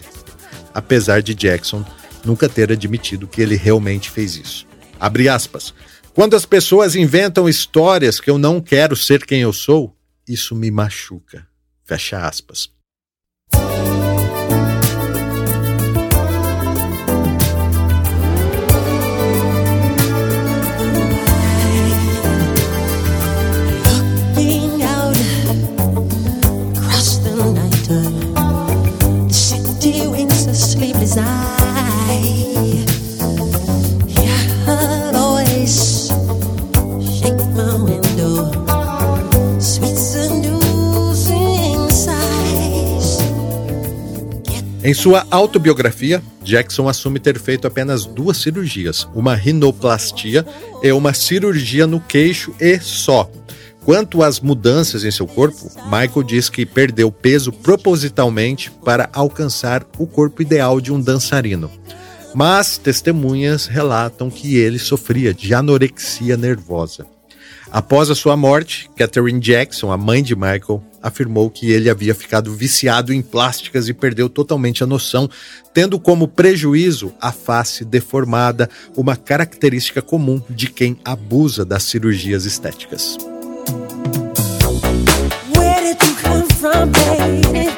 Apesar 0.74 1.22
de 1.22 1.33
Jackson 1.33 1.86
nunca 2.25 2.50
ter 2.50 2.72
admitido 2.72 3.27
que 3.27 3.41
ele 3.41 3.55
realmente 3.55 4.10
fez 4.10 4.36
isso. 4.36 4.65
Abre 5.00 5.27
aspas. 5.27 5.74
Quando 6.13 6.36
as 6.36 6.46
pessoas 6.46 6.96
inventam 6.96 7.50
histórias 7.50 8.20
que 8.20 8.29
eu 8.29 8.38
não 8.38 8.62
quero 8.62 8.96
ser 8.96 9.25
quem 9.25 9.41
eu 9.41 9.51
sou, 9.51 9.98
isso 10.27 10.55
me 10.55 10.70
machuca. 10.70 11.48
Fecha 11.84 12.27
aspas. 12.27 12.72
Em 44.85 44.93
sua 44.93 45.25
autobiografia, 45.31 46.21
Jackson 46.43 46.89
assume 46.89 47.17
ter 47.17 47.39
feito 47.39 47.65
apenas 47.65 48.05
duas 48.05 48.35
cirurgias, 48.35 49.07
uma 49.15 49.33
rinoplastia 49.33 50.45
e 50.81 50.91
uma 50.91 51.13
cirurgia 51.13 51.87
no 51.87 52.01
queixo 52.01 52.53
e 52.59 52.77
só. 52.81 53.31
Quanto 53.85 54.21
às 54.21 54.41
mudanças 54.41 55.05
em 55.05 55.11
seu 55.11 55.25
corpo, 55.25 55.71
Michael 55.85 56.23
diz 56.23 56.49
que 56.49 56.65
perdeu 56.65 57.09
peso 57.09 57.53
propositalmente 57.53 58.71
para 58.83 59.09
alcançar 59.13 59.85
o 59.97 60.05
corpo 60.05 60.41
ideal 60.41 60.81
de 60.81 60.91
um 60.91 60.99
dançarino. 60.99 61.71
Mas 62.35 62.77
testemunhas 62.77 63.67
relatam 63.67 64.29
que 64.29 64.57
ele 64.57 64.79
sofria 64.79 65.33
de 65.33 65.53
anorexia 65.53 66.35
nervosa. 66.35 67.05
Após 67.74 68.12
a 68.12 68.13
sua 68.13 68.38
morte, 68.38 68.88
Catherine 68.96 69.39
Jackson, 69.39 69.92
a 69.92 69.98
mãe 69.98 70.22
de 70.22 70.36
Michael, 70.36 70.84
afirmou 71.01 71.50
que 71.50 71.72
ele 71.72 71.89
havia 71.89 72.13
ficado 72.13 72.53
viciado 72.53 73.12
em 73.12 73.20
plásticas 73.20 73.89
e 73.89 73.96
perdeu 73.96 74.30
totalmente 74.30 74.84
a 74.84 74.86
noção, 74.86 75.27
tendo 75.74 76.00
como 76.00 76.27
prejuízo 76.27 77.12
a 77.20 77.32
face 77.32 77.84
deformada, 77.84 78.70
uma 78.96 79.15
característica 79.15 80.03
comum 80.03 80.39
de 80.51 80.68
quem 80.68 81.00
abusa 81.03 81.65
das 81.65 81.82
cirurgias 81.82 82.46
estéticas. 82.46 83.18
Where 85.58 85.82
did 85.82 85.98
you 86.00 86.15
come 86.22 86.46
from, 86.60 86.92
baby? 86.92 87.74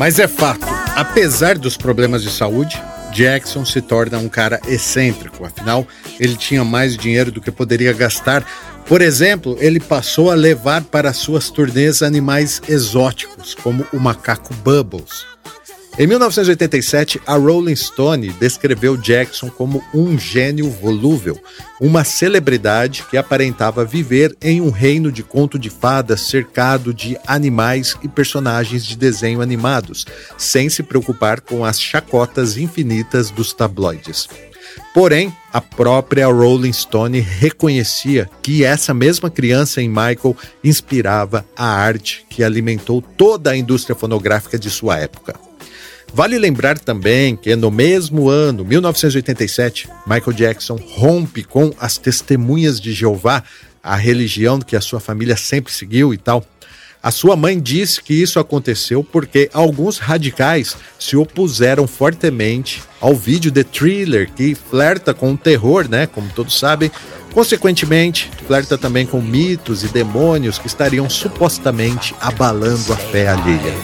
Mas 0.00 0.18
é 0.18 0.26
fato, 0.26 0.66
apesar 0.96 1.58
dos 1.58 1.76
problemas 1.76 2.22
de 2.22 2.30
saúde, 2.30 2.82
Jackson 3.12 3.66
se 3.66 3.82
torna 3.82 4.16
um 4.16 4.30
cara 4.30 4.58
excêntrico, 4.66 5.44
afinal, 5.44 5.86
ele 6.18 6.36
tinha 6.36 6.64
mais 6.64 6.96
dinheiro 6.96 7.30
do 7.30 7.38
que 7.38 7.50
poderia 7.50 7.92
gastar. 7.92 8.42
Por 8.86 9.02
exemplo, 9.02 9.58
ele 9.60 9.78
passou 9.78 10.30
a 10.30 10.34
levar 10.34 10.82
para 10.84 11.12
suas 11.12 11.50
turnês 11.50 12.00
animais 12.00 12.62
exóticos, 12.66 13.54
como 13.54 13.86
o 13.92 14.00
macaco 14.00 14.54
Bubbles. 14.54 15.26
Em 15.98 16.06
1987, 16.06 17.20
a 17.26 17.34
Rolling 17.34 17.76
Stone 17.76 18.30
descreveu 18.40 18.96
Jackson 18.96 19.50
como 19.50 19.82
um 19.92 20.18
gênio 20.18 20.70
volúvel, 20.70 21.38
uma 21.80 22.04
celebridade 22.04 23.04
que 23.10 23.16
aparentava 23.16 23.84
viver 23.84 24.34
em 24.40 24.60
um 24.60 24.70
reino 24.70 25.10
de 25.12 25.22
conto 25.22 25.58
de 25.58 25.68
fadas 25.68 26.22
cercado 26.22 26.94
de 26.94 27.18
animais 27.26 27.96
e 28.02 28.08
personagens 28.08 28.86
de 28.86 28.96
desenho 28.96 29.42
animados, 29.42 30.06
sem 30.38 30.70
se 30.70 30.82
preocupar 30.82 31.40
com 31.40 31.64
as 31.64 31.78
chacotas 31.78 32.56
infinitas 32.56 33.30
dos 33.30 33.52
tabloides. 33.52 34.28
Porém, 34.94 35.34
a 35.52 35.60
própria 35.60 36.28
Rolling 36.28 36.72
Stone 36.72 37.20
reconhecia 37.20 38.30
que 38.40 38.64
essa 38.64 38.94
mesma 38.94 39.28
criança 39.28 39.82
em 39.82 39.88
Michael 39.88 40.36
inspirava 40.62 41.44
a 41.56 41.66
arte 41.66 42.24
que 42.30 42.42
alimentou 42.42 43.02
toda 43.02 43.50
a 43.50 43.56
indústria 43.56 43.94
fonográfica 43.94 44.58
de 44.58 44.70
sua 44.70 44.96
época. 44.96 45.49
Vale 46.12 46.38
lembrar 46.38 46.78
também 46.78 47.36
que 47.36 47.54
no 47.54 47.70
mesmo 47.70 48.28
ano, 48.28 48.64
1987, 48.64 49.88
Michael 50.06 50.32
Jackson 50.32 50.76
rompe 50.76 51.44
com 51.44 51.72
as 51.78 51.96
Testemunhas 51.98 52.80
de 52.80 52.92
Jeová, 52.92 53.44
a 53.82 53.96
religião 53.96 54.60
que 54.60 54.76
a 54.76 54.80
sua 54.80 55.00
família 55.00 55.36
sempre 55.36 55.72
seguiu 55.72 56.12
e 56.12 56.18
tal. 56.18 56.44
A 57.02 57.10
sua 57.10 57.34
mãe 57.34 57.58
disse 57.58 58.02
que 58.02 58.12
isso 58.12 58.38
aconteceu 58.38 59.02
porque 59.02 59.48
alguns 59.54 59.98
radicais 59.98 60.76
se 60.98 61.16
opuseram 61.16 61.86
fortemente 61.86 62.82
ao 63.00 63.14
vídeo 63.14 63.50
The 63.50 63.64
Thriller, 63.64 64.30
que 64.30 64.54
flerta 64.54 65.14
com 65.14 65.32
o 65.32 65.38
terror, 65.38 65.88
né? 65.88 66.06
Como 66.06 66.28
todos 66.34 66.58
sabem. 66.58 66.90
Consequentemente, 67.32 68.30
flerta 68.46 68.76
também 68.76 69.06
com 69.06 69.22
mitos 69.22 69.82
e 69.82 69.88
demônios 69.88 70.58
que 70.58 70.66
estariam 70.66 71.08
supostamente 71.08 72.14
abalando 72.20 72.92
a 72.92 72.96
fé 72.96 73.28
alheia 73.28 73.74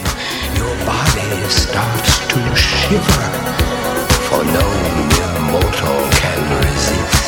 for 4.29 4.43
can 6.19 6.41
resist. 6.61 7.27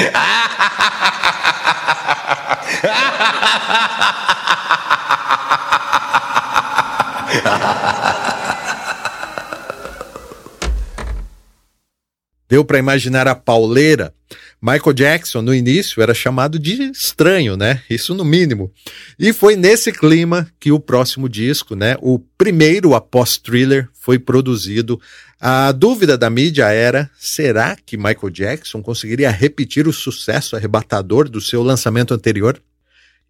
Deu 12.48 12.64
para 12.64 12.78
imaginar 12.78 13.28
a 13.28 13.34
pauleira 13.36 14.14
Michael 14.62 14.92
Jackson, 14.92 15.40
no 15.40 15.54
início, 15.54 16.02
era 16.02 16.12
chamado 16.12 16.58
de 16.58 16.90
estranho, 16.90 17.56
né? 17.56 17.82
Isso 17.88 18.14
no 18.14 18.24
mínimo. 18.24 18.70
E 19.18 19.32
foi 19.32 19.56
nesse 19.56 19.90
clima 19.90 20.46
que 20.60 20.70
o 20.70 20.78
próximo 20.78 21.30
disco, 21.30 21.74
né? 21.74 21.96
O 22.02 22.18
primeiro 22.18 22.94
após 22.94 23.38
Thriller, 23.38 23.88
foi 23.94 24.18
produzido. 24.18 25.00
A 25.40 25.72
dúvida 25.72 26.18
da 26.18 26.28
mídia 26.28 26.68
era: 26.68 27.10
será 27.18 27.74
que 27.74 27.96
Michael 27.96 28.30
Jackson 28.30 28.82
conseguiria 28.82 29.30
repetir 29.30 29.88
o 29.88 29.92
sucesso 29.94 30.54
arrebatador 30.54 31.26
do 31.28 31.40
seu 31.40 31.62
lançamento 31.62 32.12
anterior? 32.12 32.60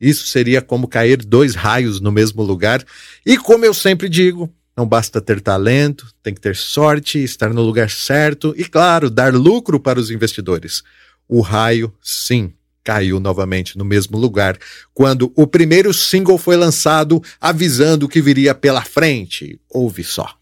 Isso 0.00 0.26
seria 0.26 0.60
como 0.60 0.88
cair 0.88 1.18
dois 1.18 1.54
raios 1.54 2.00
no 2.00 2.10
mesmo 2.10 2.42
lugar. 2.42 2.84
E 3.24 3.36
como 3.36 3.64
eu 3.64 3.74
sempre 3.74 4.08
digo, 4.08 4.52
não 4.76 4.86
basta 4.86 5.20
ter 5.20 5.40
talento, 5.40 6.06
tem 6.22 6.32
que 6.32 6.40
ter 6.40 6.56
sorte, 6.56 7.22
estar 7.22 7.52
no 7.52 7.62
lugar 7.62 7.90
certo 7.90 8.54
e, 8.56 8.64
claro, 8.64 9.10
dar 9.10 9.34
lucro 9.34 9.78
para 9.78 10.00
os 10.00 10.10
investidores. 10.10 10.82
O 11.32 11.42
raio, 11.42 11.94
sim, 12.02 12.52
caiu 12.82 13.20
novamente 13.20 13.78
no 13.78 13.84
mesmo 13.84 14.18
lugar 14.18 14.58
quando 14.92 15.32
o 15.36 15.46
primeiro 15.46 15.94
single 15.94 16.36
foi 16.36 16.56
lançado 16.56 17.22
avisando 17.40 18.06
o 18.06 18.08
que 18.08 18.20
viria 18.20 18.52
pela 18.52 18.82
frente. 18.82 19.60
Ouve 19.70 20.02
só. 20.02 20.39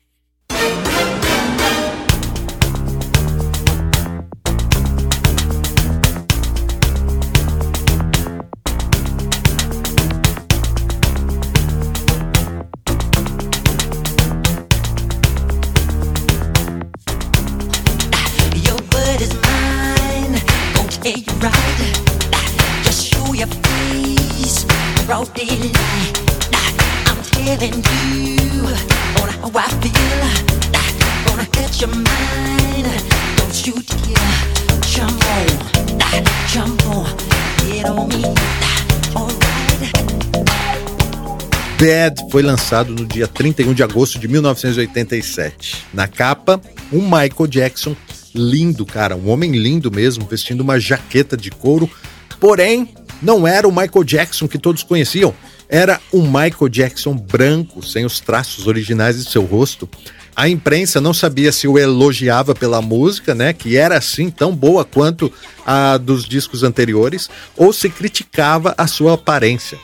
Bad 41.81 42.31
foi 42.31 42.43
lançado 42.43 42.95
no 42.95 43.05
dia 43.05 43.27
31 43.27 43.75
de 43.75 43.83
agosto 43.83 44.21
de 44.21 44.29
1987. 44.29 45.85
Na 45.93 46.07
capa, 46.07 46.61
um 46.93 47.03
Michael 47.03 47.49
Jackson 47.49 47.97
lindo, 48.33 48.87
cara, 48.87 49.17
um 49.17 49.29
homem 49.31 49.51
lindo 49.51 49.91
mesmo, 49.91 50.25
vestindo 50.27 50.61
uma 50.61 50.79
jaqueta 50.79 51.37
de 51.37 51.51
couro. 51.51 51.91
Porém, 52.39 52.95
não 53.21 53.49
era 53.49 53.67
o 53.67 53.73
Michael 53.73 54.05
Jackson 54.05 54.47
que 54.47 54.59
todos 54.59 54.85
conheciam. 54.85 55.35
Era 55.69 56.01
um 56.13 56.23
Michael 56.23 56.69
Jackson 56.71 57.15
branco, 57.15 57.85
sem 57.85 58.05
os 58.05 58.21
traços 58.21 58.67
originais 58.67 59.23
de 59.23 59.31
seu 59.31 59.45
rosto. 59.45 59.89
A 60.35 60.49
imprensa 60.49 61.01
não 61.01 61.13
sabia 61.13 61.53
se 61.53 61.69
o 61.69 61.79
elogiava 61.79 62.55
pela 62.55 62.81
música, 62.81 63.35
né, 63.35 63.53
que 63.53 63.77
era 63.77 63.99
assim 63.99 64.31
tão 64.31 64.55
boa 64.55 64.85
quanto 64.85 65.31
a 65.67 65.99
dos 65.99 66.25
discos 66.25 66.63
anteriores, 66.63 67.29
ou 67.57 67.73
se 67.73 67.91
criticava 67.91 68.75
a 68.79 68.87
sua 68.87 69.15
aparência. 69.15 69.77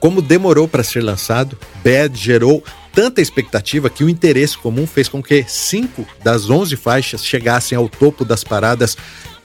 Como 0.00 0.22
demorou 0.22 0.68
para 0.68 0.84
ser 0.84 1.02
lançado, 1.02 1.58
Bad 1.84 2.16
gerou 2.16 2.62
tanta 2.94 3.20
expectativa 3.20 3.90
que 3.90 4.04
o 4.04 4.08
interesse 4.08 4.56
comum 4.56 4.86
fez 4.86 5.08
com 5.08 5.22
que 5.22 5.44
cinco 5.48 6.06
das 6.22 6.48
onze 6.48 6.76
faixas 6.76 7.24
chegassem 7.24 7.76
ao 7.76 7.88
topo 7.88 8.24
das 8.24 8.44
paradas. 8.44 8.96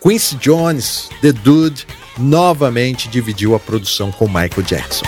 Quincy 0.02 0.36
Jones, 0.36 1.10
The 1.22 1.32
Dude, 1.32 1.88
novamente 2.17 3.10
dividiu 3.10 3.56
a 3.56 3.60
produção 3.60 4.12
com 4.12 4.28
Michael 4.28 4.62
Jackson. 4.63 5.06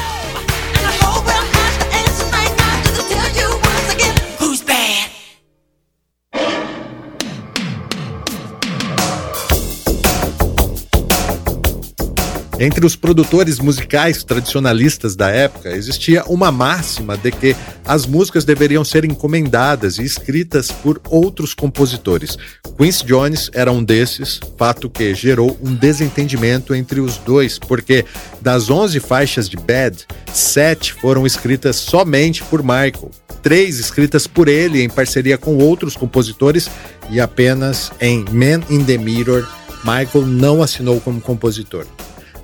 Entre 12.57 12.85
os 12.85 12.95
produtores 12.95 13.59
musicais 13.59 14.23
tradicionalistas 14.23 15.13
da 15.13 15.29
época, 15.29 15.75
existia 15.75 16.23
uma 16.23 16.53
máxima 16.53 17.17
de 17.17 17.29
que 17.29 17.53
as 17.85 18.05
músicas 18.05 18.45
deveriam 18.45 18.85
ser 18.85 19.03
encomendadas 19.03 19.97
e 19.97 20.03
escritas 20.03 20.71
por 20.71 21.01
outros 21.09 21.53
compositores. 21.53 22.37
Quincy 22.77 23.05
Jones 23.05 23.49
era 23.53 23.73
um 23.73 23.83
desses, 23.83 24.39
fato 24.57 24.89
que 24.89 25.13
gerou 25.13 25.57
um 25.61 25.75
desentendimento 25.75 26.73
entre 26.73 27.01
os 27.01 27.17
dois, 27.17 27.59
porque 27.59 28.05
das 28.41 28.69
11 28.69 29.01
faixas 29.01 29.49
de 29.49 29.57
Bad, 29.57 30.05
sete 30.33 30.93
foram 30.93 31.25
escritas 31.25 31.75
somente 31.75 32.41
por 32.43 32.63
Michael, 32.63 33.11
três 33.43 33.79
escritas 33.79 34.27
por 34.27 34.47
ele 34.47 34.81
em 34.81 34.89
parceria 34.89 35.37
com 35.37 35.57
outros 35.57 35.97
compositores 35.97 36.69
e 37.09 37.19
apenas 37.19 37.91
em 37.99 38.23
Man 38.31 38.61
in 38.69 38.85
the 38.85 38.97
Mirror, 38.97 39.45
Michael 39.83 40.25
não 40.25 40.63
assinou 40.63 41.01
como 41.01 41.19
compositor. 41.19 41.85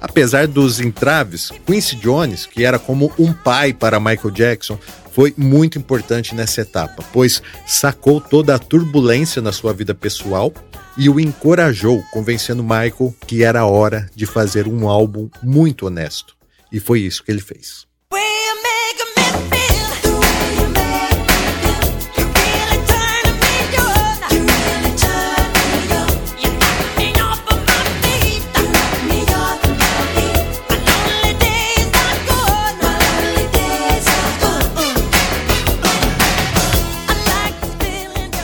Apesar 0.02 0.48
dos 0.48 0.80
entraves, 0.80 1.52
Quincy 1.66 1.96
Jones, 1.98 2.48
que 2.48 2.66
era 2.66 2.80
como 2.80 3.14
um 3.20 3.32
pai 3.32 3.72
para 3.72 4.00
Michael 4.00 4.32
Jackson, 4.32 4.80
foi 5.12 5.34
muito 5.38 5.78
importante 5.78 6.34
nessa 6.34 6.62
etapa, 6.62 7.04
pois 7.14 7.42
sacou 7.68 8.20
toda 8.20 8.56
a 8.56 8.60
turbulência 8.60 9.42
na 9.42 9.52
sua 9.52 9.74
vida 9.74 9.94
pessoal 9.94 10.52
e 10.98 11.08
o 11.08 11.20
encorajou, 11.20 12.04
convencendo 12.12 12.64
Michael 12.64 13.14
que 13.28 13.44
era 13.44 13.66
hora 13.66 14.10
de 14.16 14.26
fazer 14.26 14.68
um 14.68 14.90
álbum 14.90 15.30
muito 15.44 15.86
honesto. 15.86 16.36
E 16.72 16.80
foi 16.80 17.02
isso 17.02 17.24
que 17.24 17.32
ele 17.32 17.42
fez. 17.42 17.91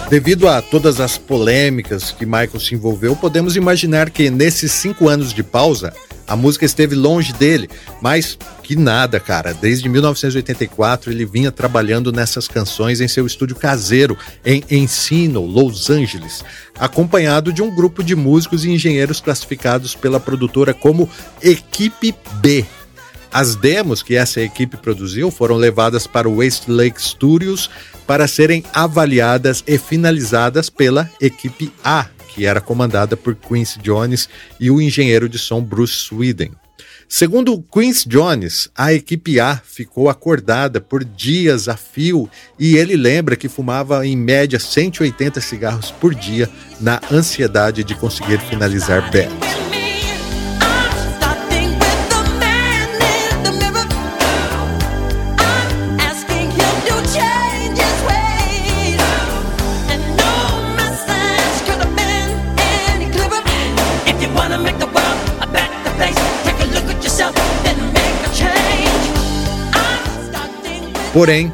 Devido 0.09 0.47
a 0.47 0.61
todas 0.61 1.01
as 1.01 1.17
polêmicas 1.17 2.11
que 2.11 2.25
Michael 2.25 2.61
se 2.61 2.73
envolveu, 2.73 3.13
podemos 3.13 3.57
imaginar 3.57 4.09
que 4.09 4.29
nesses 4.29 4.71
cinco 4.71 5.09
anos 5.09 5.33
de 5.33 5.43
pausa, 5.43 5.91
a 6.25 6.33
música 6.33 6.63
esteve 6.63 6.95
longe 6.95 7.33
dele, 7.33 7.69
mas 8.01 8.37
que 8.63 8.73
nada, 8.75 9.19
cara. 9.19 9.53
Desde 9.53 9.89
1984 9.89 11.11
ele 11.11 11.25
vinha 11.25 11.51
trabalhando 11.51 12.13
nessas 12.13 12.47
canções 12.47 13.01
em 13.01 13.07
seu 13.09 13.25
estúdio 13.25 13.57
caseiro 13.57 14.17
em 14.45 14.63
Encino, 14.71 15.45
Los 15.45 15.89
Angeles, 15.89 16.41
acompanhado 16.79 17.51
de 17.51 17.61
um 17.61 17.73
grupo 17.73 18.01
de 18.01 18.15
músicos 18.15 18.63
e 18.63 18.71
engenheiros 18.71 19.19
classificados 19.19 19.93
pela 19.93 20.21
produtora 20.21 20.73
como 20.73 21.09
Equipe 21.41 22.15
B. 22.35 22.65
As 23.31 23.55
demos 23.55 24.01
que 24.01 24.15
essa 24.15 24.41
equipe 24.41 24.77
produziu 24.77 25.29
foram 25.29 25.55
levadas 25.55 26.07
para 26.07 26.29
o 26.29 26.37
Westlake 26.37 27.01
Studios 27.01 27.69
para 28.05 28.27
serem 28.27 28.63
avaliadas 28.73 29.63
e 29.67 29.77
finalizadas 29.77 30.69
pela 30.69 31.09
equipe 31.19 31.71
A, 31.83 32.07
que 32.33 32.45
era 32.45 32.61
comandada 32.61 33.17
por 33.17 33.35
Quincy 33.35 33.79
Jones 33.79 34.29
e 34.59 34.71
o 34.71 34.81
engenheiro 34.81 35.27
de 35.27 35.37
som 35.37 35.61
Bruce 35.61 35.93
Sweden. 35.93 36.51
Segundo 37.09 37.63
Quincy 37.71 38.07
Jones, 38.09 38.69
a 38.75 38.93
equipe 38.93 39.39
A 39.39 39.61
ficou 39.63 40.09
acordada 40.09 40.81
por 40.81 41.05
dias 41.05 41.69
a 41.69 41.77
fio 41.77 42.29
e 42.59 42.75
ele 42.75 42.97
lembra 42.97 43.37
que 43.37 43.47
fumava 43.47 44.05
em 44.05 44.15
média 44.15 44.59
180 44.59 45.39
cigarros 45.39 45.89
por 45.89 46.13
dia 46.13 46.49
na 46.81 46.99
ansiedade 47.09 47.83
de 47.83 47.95
conseguir 47.95 48.39
finalizar 48.41 49.09
Bad. 49.09 49.66
Porém, 71.17 71.51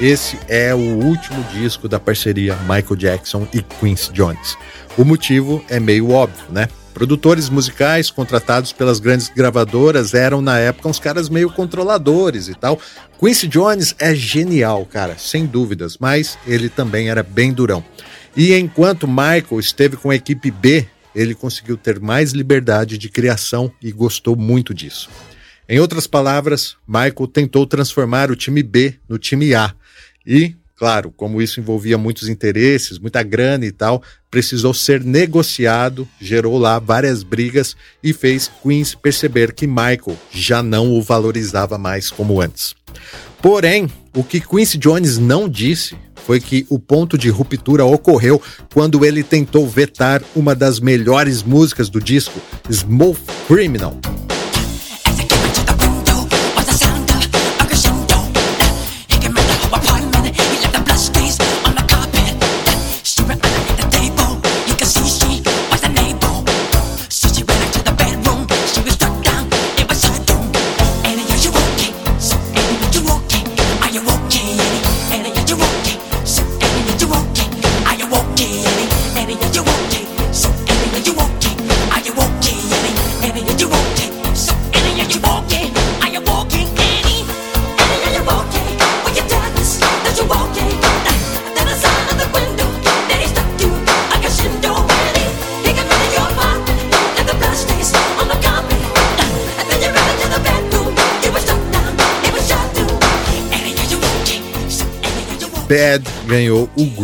esse 0.00 0.36
é 0.48 0.74
o 0.74 1.04
último 1.04 1.40
disco 1.52 1.88
da 1.88 2.00
parceria 2.00 2.56
Michael 2.62 2.96
Jackson 2.96 3.46
e 3.54 3.62
Quincy 3.62 4.12
Jones. 4.12 4.58
O 4.98 5.04
motivo 5.04 5.64
é 5.68 5.78
meio 5.78 6.10
óbvio, 6.10 6.46
né? 6.50 6.68
Produtores 6.92 7.48
musicais 7.48 8.10
contratados 8.10 8.72
pelas 8.72 8.98
grandes 8.98 9.28
gravadoras 9.28 10.14
eram, 10.14 10.40
na 10.42 10.58
época, 10.58 10.88
uns 10.88 10.98
caras 10.98 11.28
meio 11.28 11.48
controladores 11.48 12.48
e 12.48 12.56
tal. 12.56 12.76
Quincy 13.20 13.46
Jones 13.46 13.94
é 14.00 14.16
genial, 14.16 14.84
cara, 14.84 15.16
sem 15.16 15.46
dúvidas, 15.46 15.96
mas 15.96 16.36
ele 16.44 16.68
também 16.68 17.08
era 17.08 17.22
bem 17.22 17.52
durão. 17.52 17.84
E 18.36 18.52
enquanto 18.52 19.06
Michael 19.06 19.60
esteve 19.60 19.96
com 19.96 20.10
a 20.10 20.16
equipe 20.16 20.50
B, 20.50 20.88
ele 21.14 21.36
conseguiu 21.36 21.76
ter 21.76 22.00
mais 22.00 22.32
liberdade 22.32 22.98
de 22.98 23.08
criação 23.08 23.70
e 23.80 23.92
gostou 23.92 24.34
muito 24.34 24.74
disso. 24.74 25.08
Em 25.68 25.80
outras 25.80 26.06
palavras, 26.06 26.76
Michael 26.86 27.28
tentou 27.32 27.66
transformar 27.66 28.30
o 28.30 28.36
time 28.36 28.62
B 28.62 28.94
no 29.08 29.18
time 29.18 29.54
A 29.54 29.74
e 30.26 30.54
Claro, 30.76 31.12
como 31.16 31.40
isso 31.40 31.60
envolvia 31.60 31.96
muitos 31.96 32.28
interesses, 32.28 32.98
muita 32.98 33.22
grana 33.22 33.64
e 33.64 33.70
tal, 33.70 34.02
precisou 34.28 34.74
ser 34.74 35.04
negociado, 35.04 36.06
gerou 36.20 36.58
lá 36.58 36.80
várias 36.80 37.22
brigas 37.22 37.76
e 38.02 38.12
fez 38.12 38.50
Queens 38.60 38.92
perceber 38.94 39.52
que 39.52 39.68
Michael 39.68 40.18
já 40.32 40.64
não 40.64 40.90
o 40.90 41.00
valorizava 41.00 41.78
mais 41.78 42.10
como 42.10 42.40
antes. 42.40 42.74
Porém, 43.40 43.88
o 44.16 44.24
que 44.24 44.40
Quincy 44.40 44.76
Jones 44.76 45.16
não 45.16 45.48
disse 45.48 45.96
foi 46.26 46.40
que 46.40 46.66
o 46.68 46.78
ponto 46.78 47.16
de 47.16 47.28
ruptura 47.28 47.84
ocorreu 47.84 48.42
quando 48.72 49.04
ele 49.04 49.22
tentou 49.22 49.68
vetar 49.68 50.22
uma 50.34 50.56
das 50.56 50.80
melhores 50.80 51.42
músicas 51.42 51.88
do 51.88 52.00
disco, 52.00 52.40
Smooth 52.68 53.20
Criminal. 53.46 53.96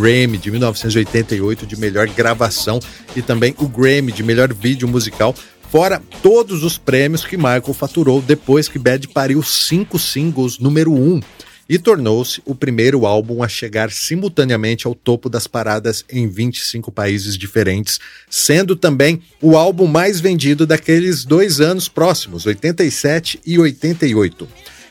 Grammy 0.01 0.39
de 0.39 0.49
1988 0.49 1.67
de 1.67 1.75
melhor 1.79 2.07
gravação 2.07 2.79
e 3.15 3.21
também 3.21 3.53
o 3.59 3.67
Grammy 3.67 4.11
de 4.11 4.23
melhor 4.23 4.51
vídeo 4.51 4.87
musical, 4.87 5.35
fora 5.69 6.01
todos 6.23 6.63
os 6.63 6.75
prêmios 6.75 7.23
que 7.23 7.37
Michael 7.37 7.73
faturou 7.75 8.19
depois 8.19 8.67
que 8.67 8.79
Bad 8.79 9.07
pariu 9.09 9.43
cinco 9.43 9.99
singles 9.99 10.57
número 10.57 10.91
um 10.91 11.21
e 11.69 11.77
tornou-se 11.77 12.41
o 12.45 12.55
primeiro 12.55 13.05
álbum 13.05 13.43
a 13.43 13.47
chegar 13.47 13.91
simultaneamente 13.91 14.87
ao 14.87 14.95
topo 14.95 15.29
das 15.29 15.45
paradas 15.45 16.03
em 16.11 16.27
25 16.27 16.91
países 16.91 17.37
diferentes, 17.37 17.99
sendo 18.27 18.75
também 18.75 19.21
o 19.39 19.55
álbum 19.55 19.85
mais 19.85 20.19
vendido 20.19 20.65
daqueles 20.65 21.23
dois 21.23 21.61
anos 21.61 21.87
próximos, 21.87 22.47
87 22.47 23.39
e 23.45 23.59
88. 23.59 24.49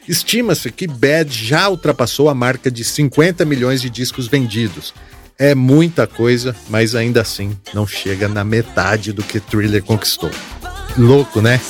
Estima-se 0.08 0.70
que 0.70 0.86
Bad 0.86 1.32
já 1.32 1.68
ultrapassou 1.68 2.28
a 2.28 2.34
marca 2.34 2.70
de 2.70 2.84
50 2.84 3.44
milhões 3.44 3.80
de 3.80 3.90
discos 3.90 4.26
vendidos. 4.26 4.94
É 5.38 5.54
muita 5.54 6.06
coisa, 6.06 6.54
mas 6.68 6.94
ainda 6.94 7.22
assim 7.22 7.56
não 7.72 7.86
chega 7.86 8.28
na 8.28 8.44
metade 8.44 9.12
do 9.12 9.22
que 9.22 9.40
Thriller 9.40 9.82
conquistou. 9.82 10.30
Louco, 10.98 11.40
né? 11.40 11.60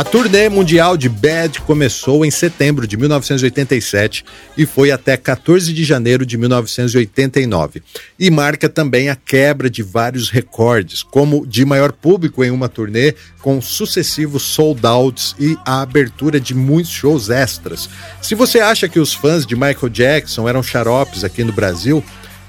A 0.00 0.04
turnê 0.04 0.48
mundial 0.48 0.96
de 0.96 1.10
Bad 1.10 1.60
começou 1.60 2.24
em 2.24 2.30
setembro 2.30 2.86
de 2.86 2.96
1987 2.96 4.24
e 4.56 4.64
foi 4.64 4.90
até 4.90 5.14
14 5.14 5.74
de 5.74 5.84
janeiro 5.84 6.24
de 6.24 6.38
1989. 6.38 7.82
E 8.18 8.30
marca 8.30 8.66
também 8.66 9.10
a 9.10 9.14
quebra 9.14 9.68
de 9.68 9.82
vários 9.82 10.30
recordes, 10.30 11.02
como 11.02 11.46
de 11.46 11.66
maior 11.66 11.92
público 11.92 12.42
em 12.42 12.50
uma 12.50 12.66
turnê, 12.66 13.14
com 13.42 13.60
sucessivos 13.60 14.42
sold-outs 14.42 15.36
e 15.38 15.54
a 15.66 15.82
abertura 15.82 16.40
de 16.40 16.54
muitos 16.54 16.92
shows 16.92 17.28
extras. 17.28 17.86
Se 18.22 18.34
você 18.34 18.58
acha 18.58 18.88
que 18.88 18.98
os 18.98 19.12
fãs 19.12 19.44
de 19.44 19.54
Michael 19.54 19.90
Jackson 19.90 20.48
eram 20.48 20.62
xaropes 20.62 21.24
aqui 21.24 21.44
no 21.44 21.52
Brasil, 21.52 22.02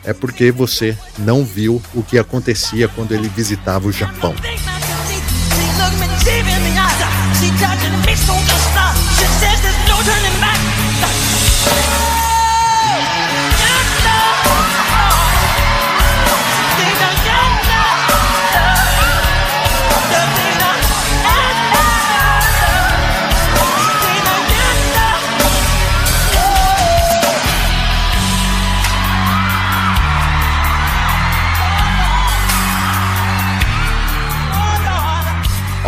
é 0.05 0.13
porque 0.13 0.51
você 0.51 0.97
não 1.17 1.43
viu 1.43 1.81
o 1.93 2.01
que 2.01 2.17
acontecia 2.17 2.87
quando 2.87 3.11
ele 3.11 3.27
visitava 3.27 3.89
o 3.89 3.91
Japão. 3.91 4.33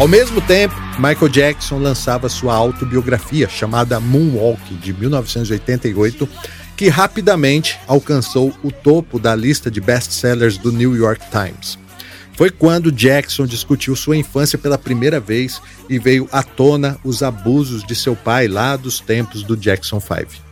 Ao 0.03 0.07
mesmo 0.07 0.41
tempo, 0.41 0.82
Michael 0.99 1.29
Jackson 1.29 1.79
lançava 1.79 2.29
sua 2.29 2.53
autobiografia 2.53 3.49
chamada 3.49 3.99
Moonwalk 3.99 4.75
de 4.75 4.93
1988, 4.93 6.29
que 6.77 6.87
rapidamente 6.87 7.79
alcançou 7.87 8.53
o 8.63 8.71
topo 8.71 9.17
da 9.19 9.35
lista 9.35 9.71
de 9.71 9.81
best-sellers 9.81 10.57
do 10.57 10.71
New 10.71 10.95
York 10.95 11.25
Times. 11.31 11.79
Foi 12.35 12.49
quando 12.49 12.91
Jackson 12.91 13.45
discutiu 13.45 13.95
sua 13.95 14.17
infância 14.17 14.57
pela 14.57 14.77
primeira 14.77 15.19
vez 15.19 15.61
e 15.89 15.99
veio 15.99 16.27
à 16.31 16.41
tona 16.41 16.97
os 17.03 17.21
abusos 17.21 17.83
de 17.83 17.95
seu 17.95 18.15
pai 18.15 18.47
lá 18.47 18.75
dos 18.75 18.99
tempos 18.99 19.43
do 19.43 19.57
Jackson 19.57 19.99
5. 19.99 20.43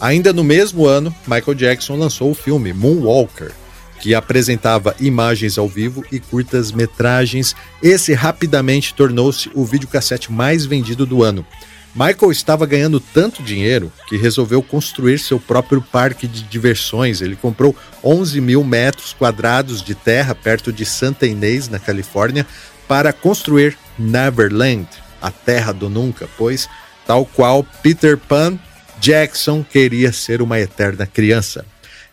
Ainda 0.00 0.32
no 0.32 0.42
mesmo 0.42 0.86
ano, 0.86 1.14
Michael 1.26 1.54
Jackson 1.54 1.96
lançou 1.96 2.30
o 2.30 2.34
filme 2.34 2.72
Moonwalker, 2.72 3.52
que 4.00 4.14
apresentava 4.14 4.96
imagens 4.98 5.58
ao 5.58 5.68
vivo 5.68 6.04
e 6.10 6.18
curtas-metragens. 6.18 7.54
Esse 7.82 8.14
rapidamente 8.14 8.94
tornou-se 8.94 9.50
o 9.54 9.64
videocassete 9.64 10.32
mais 10.32 10.64
vendido 10.64 11.04
do 11.04 11.22
ano. 11.22 11.46
Michael 11.94 12.30
estava 12.30 12.66
ganhando 12.66 13.00
tanto 13.00 13.42
dinheiro 13.42 13.92
que 14.08 14.16
resolveu 14.16 14.62
construir 14.62 15.18
seu 15.18 15.40
próprio 15.40 15.82
parque 15.82 16.26
de 16.26 16.42
diversões. 16.42 17.20
Ele 17.20 17.34
comprou 17.34 17.76
11 18.02 18.40
mil 18.40 18.62
metros 18.62 19.12
quadrados 19.12 19.82
de 19.82 19.94
terra 19.94 20.34
perto 20.34 20.72
de 20.72 20.86
Santa 20.86 21.26
Inês, 21.26 21.68
na 21.68 21.80
Califórnia, 21.80 22.46
para 22.86 23.12
construir 23.12 23.76
Neverland, 23.98 24.86
a 25.20 25.30
terra 25.30 25.72
do 25.72 25.88
nunca, 25.88 26.28
pois, 26.38 26.68
tal 27.06 27.26
qual 27.26 27.64
Peter 27.82 28.16
Pan, 28.16 28.58
Jackson 29.00 29.64
queria 29.64 30.12
ser 30.12 30.40
uma 30.40 30.60
eterna 30.60 31.06
criança. 31.06 31.66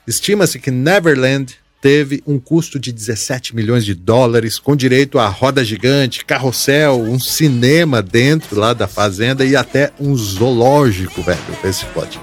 Estima-se 0.07 0.59
que 0.59 0.71
Neverland 0.71 1.55
teve 1.81 2.21
um 2.25 2.39
custo 2.39 2.79
de 2.79 2.91
17 2.91 3.55
milhões 3.55 3.85
de 3.85 3.93
dólares, 3.93 4.59
com 4.59 4.75
direito 4.75 5.19
a 5.19 5.27
roda 5.27 5.63
gigante, 5.63 6.25
carrossel, 6.25 7.01
um 7.01 7.19
cinema 7.19 8.01
dentro 8.01 8.59
lá 8.59 8.73
da 8.73 8.87
fazenda 8.87 9.45
e 9.45 9.55
até 9.55 9.91
um 9.99 10.15
zoológico, 10.15 11.21
velho. 11.21 11.39
Esse 11.63 11.85
pode. 11.87 12.19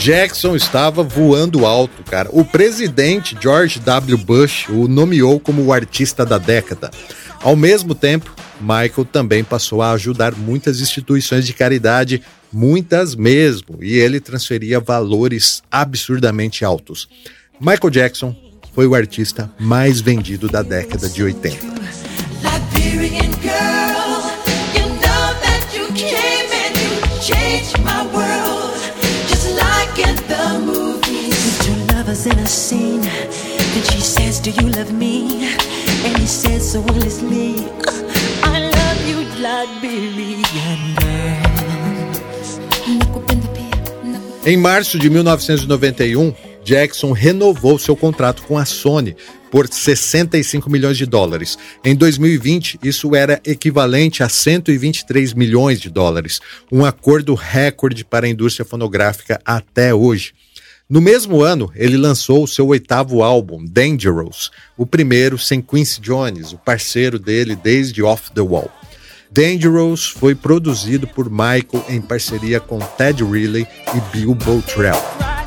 Jackson 0.00 0.56
estava 0.56 1.02
voando 1.02 1.66
alto, 1.66 2.02
cara. 2.02 2.30
O 2.32 2.42
presidente 2.42 3.36
George 3.38 3.78
W. 3.80 4.16
Bush 4.16 4.66
o 4.70 4.88
nomeou 4.88 5.38
como 5.38 5.62
o 5.62 5.74
artista 5.74 6.24
da 6.24 6.38
década. 6.38 6.90
Ao 7.42 7.54
mesmo 7.54 7.94
tempo, 7.94 8.34
Michael 8.58 9.04
também 9.12 9.44
passou 9.44 9.82
a 9.82 9.92
ajudar 9.92 10.34
muitas 10.34 10.80
instituições 10.80 11.44
de 11.44 11.52
caridade, 11.52 12.22
muitas 12.50 13.14
mesmo, 13.14 13.76
e 13.82 13.98
ele 13.98 14.20
transferia 14.20 14.80
valores 14.80 15.62
absurdamente 15.70 16.64
altos. 16.64 17.06
Michael 17.60 17.90
Jackson 17.90 18.34
foi 18.74 18.86
o 18.86 18.94
artista 18.94 19.50
mais 19.60 20.00
vendido 20.00 20.48
da 20.48 20.62
década 20.62 21.10
de 21.10 21.22
80. 21.22 21.99
In 32.08 32.38
a 32.38 32.46
scene. 32.46 33.02
Then 33.02 33.84
she 33.92 34.00
says, 34.00 34.40
Do 34.40 34.50
you 34.50 34.70
love 34.70 34.90
me? 34.92 35.44
And 36.04 36.16
he 36.16 36.26
says 36.26 36.72
so 36.72 36.80
willingly, 36.80 37.56
I 38.42 38.70
love 38.72 39.06
you, 39.06 39.20
Liberian 39.38 40.40
Em 44.46 44.56
março 44.56 44.98
de 44.98 45.10
1991, 45.10 46.32
Jackson 46.64 47.12
renovou 47.12 47.78
seu 47.78 47.94
contrato 47.94 48.42
com 48.44 48.56
a 48.56 48.64
Sony 48.64 49.14
por 49.50 49.68
65 49.68 50.70
milhões 50.70 50.96
de 50.96 51.04
dólares. 51.04 51.58
Em 51.84 51.94
2020, 51.94 52.78
isso 52.82 53.14
era 53.14 53.40
equivalente 53.44 54.22
a 54.22 54.28
123 54.28 55.34
milhões 55.34 55.78
de 55.78 55.90
dólares, 55.90 56.40
um 56.72 56.84
acordo 56.84 57.34
recorde 57.34 58.04
para 58.04 58.26
a 58.26 58.30
indústria 58.30 58.64
fonográfica 58.64 59.38
até 59.44 59.94
hoje. 59.94 60.32
No 60.90 61.00
mesmo 61.00 61.40
ano, 61.40 61.70
ele 61.76 61.96
lançou 61.96 62.42
o 62.42 62.48
seu 62.48 62.66
oitavo 62.66 63.22
álbum, 63.22 63.64
Dangerous, 63.64 64.50
o 64.76 64.84
primeiro 64.84 65.38
sem 65.38 65.62
Quincy 65.62 66.00
Jones, 66.00 66.52
o 66.52 66.58
parceiro 66.58 67.16
dele 67.16 67.54
desde 67.54 68.02
Off 68.02 68.32
the 68.32 68.40
Wall. 68.40 68.68
Dangerous 69.30 70.06
foi 70.06 70.34
produzido 70.34 71.06
por 71.06 71.30
Michael 71.30 71.84
em 71.88 72.00
parceria 72.00 72.58
com 72.58 72.80
Ted 72.80 73.22
Riley 73.22 73.68
e 73.94 74.00
Bill 74.16 74.34
Bottrell. 74.34 75.39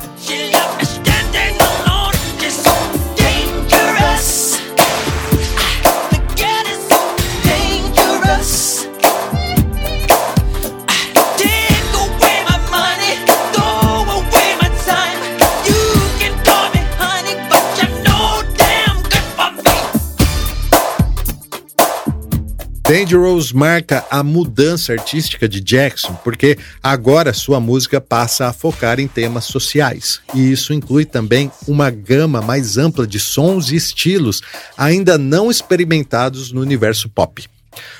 Dangerous 22.94 23.50
marca 23.50 24.06
a 24.08 24.22
mudança 24.22 24.92
artística 24.92 25.48
de 25.48 25.60
Jackson, 25.60 26.14
porque 26.22 26.56
agora 26.80 27.32
sua 27.32 27.58
música 27.58 28.00
passa 28.00 28.46
a 28.46 28.52
focar 28.52 29.00
em 29.00 29.08
temas 29.08 29.46
sociais. 29.46 30.20
E 30.32 30.52
isso 30.52 30.72
inclui 30.72 31.04
também 31.04 31.50
uma 31.66 31.90
gama 31.90 32.40
mais 32.40 32.78
ampla 32.78 33.04
de 33.04 33.18
sons 33.18 33.72
e 33.72 33.74
estilos 33.74 34.42
ainda 34.78 35.18
não 35.18 35.50
experimentados 35.50 36.52
no 36.52 36.60
universo 36.60 37.08
pop. 37.08 37.44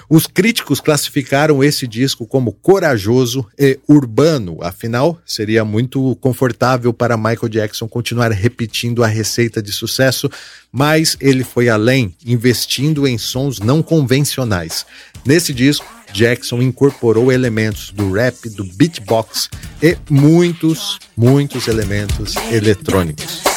Os 0.09 0.27
críticos 0.27 0.81
classificaram 0.81 1.63
esse 1.63 1.87
disco 1.87 2.27
como 2.27 2.53
corajoso 2.53 3.47
e 3.59 3.79
urbano, 3.89 4.59
afinal, 4.63 5.19
seria 5.25 5.65
muito 5.65 6.17
confortável 6.17 6.93
para 6.93 7.17
Michael 7.17 7.49
Jackson 7.49 7.89
continuar 7.89 8.31
repetindo 8.33 9.03
a 9.03 9.07
receita 9.07 9.63
de 9.63 9.73
sucesso, 9.73 10.31
mas 10.71 11.17
ele 11.21 11.45
foi 11.45 11.69
além, 11.69 12.15
investindo 12.25 13.07
em 13.07 13.17
sons 13.17 13.61
não 13.61 13.83
convencionais. 13.83 14.85
Nesse 15.25 15.55
disco, 15.55 15.87
Jackson 16.13 16.63
incorporou 16.63 17.33
elementos 17.33 17.91
do 17.91 18.13
rap, 18.13 18.49
do 18.51 18.65
beatbox 18.65 19.49
e 19.83 19.97
muitos, 20.09 20.99
muitos 21.17 21.67
elementos 21.67 22.35
eletrônicos. 22.53 23.54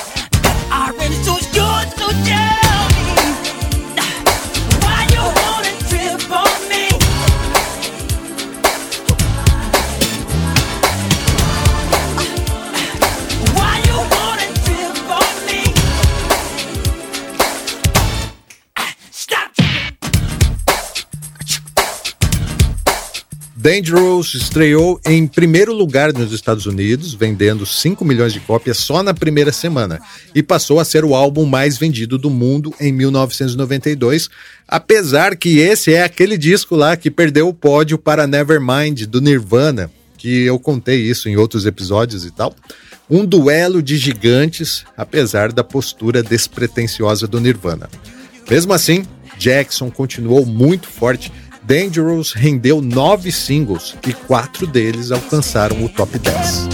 Dangerous 23.67 24.33
estreou 24.33 24.97
em 25.05 25.27
primeiro 25.27 25.73
lugar 25.73 26.13
nos 26.13 26.31
Estados 26.31 26.65
Unidos, 26.65 27.13
vendendo 27.13 27.65
5 27.65 28.05
milhões 28.05 28.31
de 28.31 28.39
cópias 28.39 28.77
só 28.77 29.03
na 29.03 29.13
primeira 29.13 29.51
semana, 29.51 29.99
e 30.33 30.41
passou 30.41 30.79
a 30.79 30.85
ser 30.85 31.03
o 31.03 31.13
álbum 31.13 31.45
mais 31.45 31.77
vendido 31.77 32.17
do 32.17 32.29
mundo 32.29 32.73
em 32.79 32.93
1992, 32.93 34.29
apesar 34.65 35.35
que 35.35 35.59
esse 35.59 35.93
é 35.93 36.01
aquele 36.01 36.37
disco 36.37 36.77
lá 36.77 36.95
que 36.95 37.11
perdeu 37.11 37.49
o 37.49 37.53
pódio 37.53 37.97
para 37.97 38.25
Nevermind 38.25 39.01
do 39.01 39.19
Nirvana, 39.19 39.91
que 40.17 40.43
eu 40.43 40.57
contei 40.57 41.01
isso 41.01 41.27
em 41.27 41.35
outros 41.35 41.65
episódios 41.65 42.23
e 42.23 42.31
tal. 42.31 42.55
Um 43.09 43.25
duelo 43.25 43.83
de 43.83 43.97
gigantes, 43.97 44.85
apesar 44.95 45.51
da 45.51 45.61
postura 45.61 46.23
despretensiosa 46.23 47.27
do 47.27 47.41
Nirvana. 47.41 47.89
Mesmo 48.49 48.71
assim, 48.71 49.03
Jackson 49.37 49.91
continuou 49.91 50.45
muito 50.45 50.87
forte 50.87 51.33
Dangerous 51.67 52.31
rendeu 52.31 52.79
nove 52.81 53.29
singles 53.29 53.93
e 54.07 54.13
quatro 54.13 54.65
deles 54.65 55.11
alcançaram 55.11 55.83
o 55.83 55.89
top 55.89 56.17
10. 56.17 56.69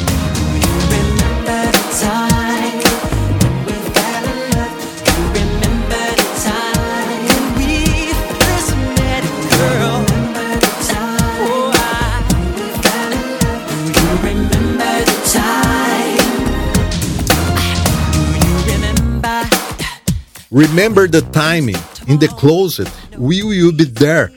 Remember 20.52 21.08
the 21.08 21.24
timing 21.32 21.82
in 22.08 22.20
the 22.20 22.28
closet. 22.28 22.88
Will 23.18 23.52
you 23.52 23.72
be 23.72 23.86
there? 23.86 24.32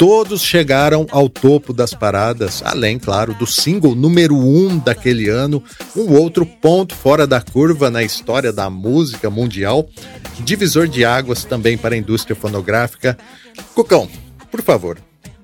Todos 0.00 0.40
chegaram 0.40 1.06
ao 1.10 1.28
topo 1.28 1.74
das 1.74 1.92
paradas, 1.92 2.62
além, 2.64 2.98
claro, 2.98 3.34
do 3.34 3.46
single 3.46 3.94
número 3.94 4.34
um 4.34 4.78
daquele 4.78 5.28
ano, 5.28 5.62
um 5.94 6.14
outro 6.14 6.46
ponto 6.46 6.94
fora 6.94 7.26
da 7.26 7.38
curva 7.38 7.90
na 7.90 8.02
história 8.02 8.50
da 8.50 8.70
música 8.70 9.28
mundial, 9.28 9.86
divisor 10.38 10.88
de 10.88 11.04
águas 11.04 11.44
também 11.44 11.76
para 11.76 11.94
a 11.94 11.98
indústria 11.98 12.34
fonográfica. 12.34 13.18
Cucão, 13.74 14.08
por 14.50 14.62
favor, 14.62 14.96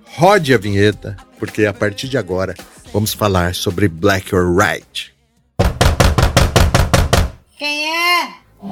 rode 0.07 0.55
a 0.55 0.57
vinheta, 0.57 1.19
porque 1.39 1.67
a 1.67 1.75
partir 1.75 2.09
de 2.09 2.17
agora 2.17 2.55
vamos 2.95 3.13
falar 3.13 3.55
sobre 3.55 3.89
Black 3.89 4.35
or 4.35 4.57
Right. 4.57 5.13
Quem 7.59 7.95
é? 7.95 8.29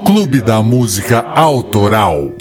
Clube 0.06 0.40
da 0.40 0.62
Música 0.62 1.20
Autoral. 1.20 2.32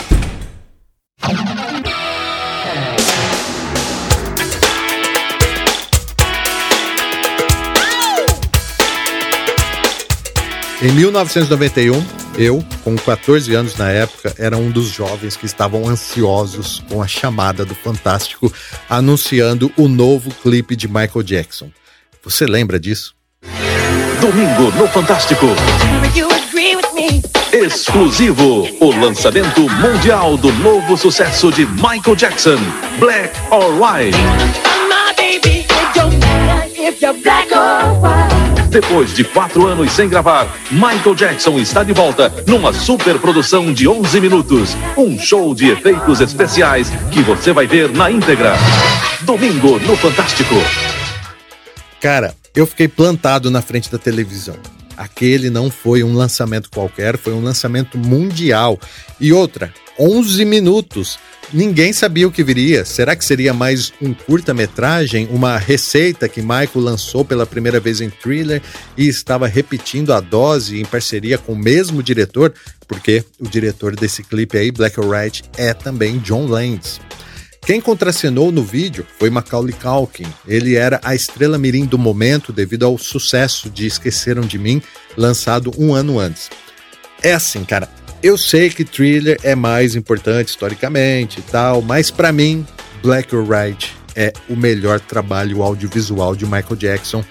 Em 10.83 10.91
1991, 10.91 12.05
eu, 12.37 12.61
com 12.83 12.93
14 12.97 13.55
anos 13.55 13.77
na 13.77 13.89
época, 13.89 14.35
era 14.37 14.57
um 14.57 14.69
dos 14.69 14.87
jovens 14.87 15.37
que 15.37 15.45
estavam 15.45 15.87
ansiosos 15.87 16.83
com 16.89 17.01
a 17.01 17.07
chamada 17.07 17.63
do 17.63 17.73
Fantástico 17.73 18.51
anunciando 18.89 19.71
o 19.77 19.87
novo 19.87 20.29
clipe 20.43 20.75
de 20.75 20.89
Michael 20.89 21.23
Jackson. 21.23 21.71
Você 22.21 22.45
lembra 22.45 22.77
disso? 22.77 23.15
Domingo 24.19 24.77
no 24.77 24.85
Fantástico. 24.89 25.45
Exclusivo, 27.53 28.67
o 28.81 28.91
lançamento 28.91 29.61
mundial 29.61 30.35
do 30.35 30.51
novo 30.51 30.97
sucesso 30.97 31.49
de 31.49 31.65
Michael 31.65 32.17
Jackson, 32.17 32.59
Black 32.99 33.33
or 33.51 33.71
White. 33.79 34.17
Depois 38.73 39.13
de 39.13 39.23
quatro 39.23 39.67
anos 39.67 39.91
sem 39.91 40.09
gravar, 40.09 40.51
Michael 40.71 41.13
Jackson 41.13 41.59
está 41.59 41.83
de 41.83 41.93
volta 41.93 42.33
numa 42.47 42.73
super 42.73 43.19
produção 43.19 43.71
de 43.71 43.88
11 43.88 44.19
minutos. 44.19 44.75
Um 44.97 45.15
show 45.19 45.53
de 45.53 45.69
efeitos 45.69 46.19
especiais 46.19 46.89
que 47.12 47.21
você 47.21 47.53
vai 47.53 47.67
ver 47.67 47.91
na 47.91 48.09
íntegra. 48.09 48.55
Domingo 49.21 49.77
no 49.77 49.95
Fantástico. 49.95 50.55
Cara, 52.01 52.33
eu 52.55 52.65
fiquei 52.65 52.88
plantado 52.88 53.51
na 53.51 53.62
frente 53.62 53.91
da 53.91 53.99
televisão. 53.99 54.57
Aquele 54.97 55.51
não 55.51 55.69
foi 55.69 56.03
um 56.03 56.15
lançamento 56.15 56.71
qualquer, 56.71 57.15
foi 57.15 57.33
um 57.33 57.43
lançamento 57.43 57.95
mundial. 57.95 58.79
E 59.19 59.31
outra, 59.31 59.71
11 59.99 60.45
minutos. 60.45 61.19
Ninguém 61.51 61.93
sabia 61.93 62.27
o 62.27 62.32
que 62.32 62.43
viria. 62.43 62.84
Será 62.84 63.15
que 63.15 63.23
seria 63.23 63.53
mais 63.53 63.93
um 64.01 64.13
curta-metragem, 64.13 65.27
uma 65.32 65.58
receita 65.58 66.27
que 66.27 66.41
Michael 66.41 66.69
lançou 66.75 67.23
pela 67.23 67.45
primeira 67.45 67.79
vez 67.79 68.01
em 68.01 68.10
Thriller 68.10 68.62
e 68.97 69.08
estava 69.08 69.47
repetindo 69.47 70.13
a 70.13 70.19
dose 70.19 70.79
em 70.79 70.86
parceria 70.86 71.38
com 71.38 71.53
o 71.53 71.58
mesmo 71.58 72.01
diretor? 72.01 72.53
Porque 72.88 73.23
o 73.39 73.47
diretor 73.47 73.95
desse 73.95 74.23
clipe 74.23 74.58
aí, 74.58 74.71
Black 74.71 74.99
or 74.99 75.10
White, 75.10 75.43
é 75.58 75.73
também 75.73 76.17
John 76.19 76.47
Landis. 76.47 76.99
Quem 77.65 77.79
contracenou 77.79 78.51
no 78.51 78.63
vídeo 78.63 79.06
foi 79.17 79.29
Macaulay 79.29 79.73
Culkin. 79.73 80.27
Ele 80.45 80.75
era 80.75 80.99
a 81.01 81.15
estrela 81.15 81.58
mirim 81.58 81.86
do 81.86 81.97
momento 81.97 82.51
devido 82.51 82.86
ao 82.86 82.97
sucesso 82.97 83.69
de 83.69 83.88
Esqueceram 83.88 84.41
de 84.41 84.58
Mim, 84.58 84.82
lançado 85.15 85.71
um 85.77 85.93
ano 85.93 86.19
antes. 86.19 86.49
É 87.21 87.34
assim, 87.34 87.63
cara, 87.63 87.88
eu 88.23 88.38
sei 88.38 88.69
que 88.69 88.86
Thriller 88.86 89.38
é 89.43 89.53
mais 89.53 89.95
importante 89.95 90.47
historicamente 90.47 91.39
e 91.39 91.43
tal, 91.43 91.81
mas 91.81 92.09
para 92.09 92.31
mim, 92.31 92.65
Black 93.03 93.36
or 93.36 93.45
White 93.47 93.93
é 94.15 94.31
o 94.49 94.55
melhor 94.55 95.01
trabalho 95.01 95.62
audiovisual 95.62 96.33
de 96.33 96.45
Michael 96.45 96.77
Jackson. 96.77 97.23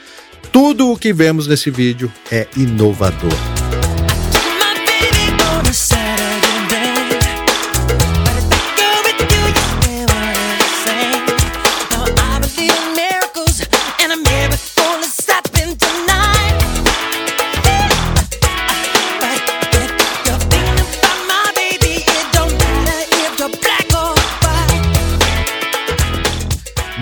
Tudo 0.52 0.92
o 0.92 0.98
que 0.98 1.12
vemos 1.12 1.46
nesse 1.46 1.70
vídeo 1.70 2.12
é 2.30 2.46
inovador. 2.56 3.61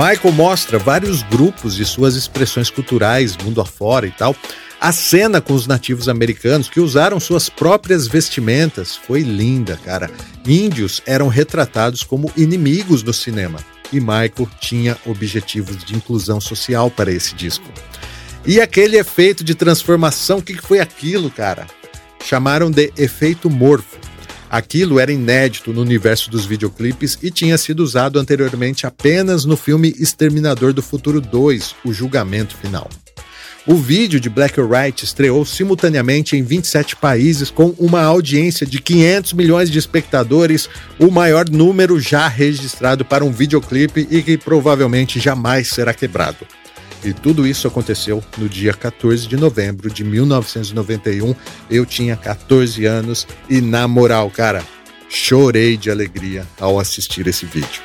Michael 0.01 0.33
mostra 0.33 0.79
vários 0.79 1.23
grupos 1.23 1.79
e 1.79 1.85
suas 1.85 2.15
expressões 2.15 2.71
culturais 2.71 3.37
mundo 3.37 3.61
afora 3.61 4.07
e 4.07 4.11
tal. 4.11 4.35
A 4.81 4.93
cena 4.93 5.43
com 5.43 5.53
os 5.53 5.67
nativos 5.67 6.09
americanos 6.09 6.71
que 6.71 6.81
usaram 6.81 7.21
suas 7.21 7.51
próprias 7.51 8.07
vestimentas 8.07 8.97
foi 8.97 9.21
linda, 9.21 9.79
cara. 9.85 10.11
Índios 10.47 11.03
eram 11.05 11.29
retratados 11.29 12.03
como 12.03 12.33
inimigos 12.35 13.03
no 13.03 13.13
cinema 13.13 13.59
e 13.93 14.01
Michael 14.01 14.49
tinha 14.59 14.97
objetivos 15.05 15.85
de 15.85 15.95
inclusão 15.95 16.41
social 16.41 16.91
para 16.91 17.13
esse 17.13 17.35
disco. 17.35 17.71
E 18.47 18.59
aquele 18.59 18.97
efeito 18.97 19.45
de 19.45 19.55
transformação, 19.55 20.39
o 20.39 20.43
que 20.43 20.55
foi 20.55 20.81
aquilo, 20.81 21.31
cara? 21.31 21.67
Chamaram 22.25 22.71
de 22.71 22.91
efeito 22.97 23.51
morfo. 23.51 23.99
Aquilo 24.51 24.99
era 24.99 25.13
inédito 25.13 25.73
no 25.73 25.81
universo 25.81 26.29
dos 26.29 26.45
videoclipes 26.45 27.17
e 27.23 27.31
tinha 27.31 27.57
sido 27.57 27.85
usado 27.85 28.19
anteriormente 28.19 28.85
apenas 28.85 29.45
no 29.45 29.57
filme 29.57 29.95
Exterminador 29.97 30.73
do 30.73 30.83
Futuro 30.83 31.21
2, 31.21 31.77
O 31.85 31.93
Julgamento 31.93 32.57
Final. 32.57 32.91
O 33.65 33.77
vídeo 33.77 34.19
de 34.19 34.29
Black 34.29 34.59
or 34.61 34.69
White 34.73 35.05
estreou 35.05 35.45
simultaneamente 35.45 36.37
em 36.37 36.43
27 36.43 36.97
países 36.97 37.51
com 37.51 37.75
uma 37.79 38.03
audiência 38.03 38.67
de 38.67 38.81
500 38.81 39.35
milhões 39.35 39.71
de 39.71 39.79
espectadores, 39.79 40.69
o 40.99 41.11
maior 41.11 41.49
número 41.49 42.01
já 42.01 42.27
registrado 42.27 43.05
para 43.05 43.25
um 43.25 43.31
videoclipe 43.31 44.09
e 44.11 44.23
que 44.23 44.37
provavelmente 44.37 45.21
jamais 45.21 45.69
será 45.69 45.95
quebrado. 45.95 46.45
E 47.05 47.13
tudo 47.13 47.47
isso 47.47 47.67
aconteceu 47.67 48.23
no 48.37 48.49
dia 48.49 48.75
14 48.75 49.27
de 49.27 49.37
novembro 49.37 49.91
de 49.91 50.05
1991. 50.05 51.35
Eu 51.71 51.87
tinha 51.87 52.17
14 52.17 52.85
anos 52.85 53.27
e, 53.49 53.61
na 53.61 53.89
moral, 53.89 54.31
cara, 54.31 54.63
chorei 55.09 55.77
de 55.77 55.91
alegria 55.91 56.47
ao 56.59 56.79
assistir 56.79 57.27
esse 57.27 57.47
vídeo. 57.47 57.83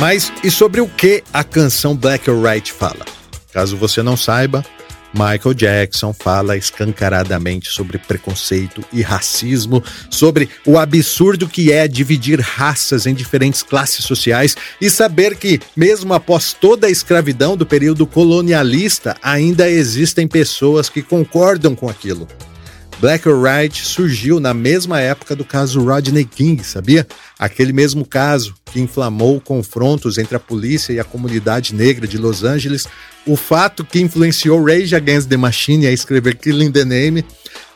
Mas 0.00 0.32
e 0.42 0.50
sobre 0.50 0.80
o 0.80 0.88
que 0.88 1.22
a 1.30 1.44
canção 1.44 1.94
Black 1.94 2.30
or 2.30 2.42
White 2.42 2.72
fala? 2.72 3.04
Caso 3.52 3.76
você 3.76 4.02
não 4.02 4.16
saiba, 4.16 4.64
Michael 5.12 5.52
Jackson 5.52 6.14
fala 6.14 6.56
escancaradamente 6.56 7.68
sobre 7.68 7.98
preconceito 7.98 8.82
e 8.90 9.02
racismo, 9.02 9.84
sobre 10.08 10.48
o 10.64 10.78
absurdo 10.78 11.46
que 11.46 11.70
é 11.70 11.86
dividir 11.86 12.40
raças 12.40 13.06
em 13.06 13.12
diferentes 13.12 13.62
classes 13.62 14.02
sociais 14.02 14.56
e 14.80 14.88
saber 14.88 15.36
que, 15.36 15.60
mesmo 15.76 16.14
após 16.14 16.54
toda 16.54 16.86
a 16.86 16.90
escravidão 16.90 17.54
do 17.54 17.66
período 17.66 18.06
colonialista, 18.06 19.14
ainda 19.22 19.68
existem 19.68 20.26
pessoas 20.26 20.88
que 20.88 21.02
concordam 21.02 21.76
com 21.76 21.90
aquilo. 21.90 22.26
Black 23.00 23.26
or 23.26 23.42
White 23.42 23.82
surgiu 23.82 24.38
na 24.38 24.52
mesma 24.52 25.00
época 25.00 25.34
do 25.34 25.44
caso 25.44 25.82
Rodney 25.82 26.24
King, 26.24 26.62
sabia? 26.62 27.06
Aquele 27.38 27.72
mesmo 27.72 28.04
caso 28.04 28.54
que 28.66 28.78
inflamou 28.78 29.40
confrontos 29.40 30.18
entre 30.18 30.36
a 30.36 30.40
polícia 30.40 30.92
e 30.92 31.00
a 31.00 31.04
comunidade 31.04 31.74
negra 31.74 32.06
de 32.06 32.18
Los 32.18 32.44
Angeles, 32.44 32.86
o 33.26 33.36
fato 33.36 33.84
que 33.84 34.00
influenciou 34.00 34.62
Rage 34.62 34.94
Against 34.94 35.28
the 35.28 35.36
Machine 35.38 35.86
a 35.86 35.92
escrever 35.92 36.36
Killing 36.36 36.70
the 36.70 36.84
Name 36.84 37.24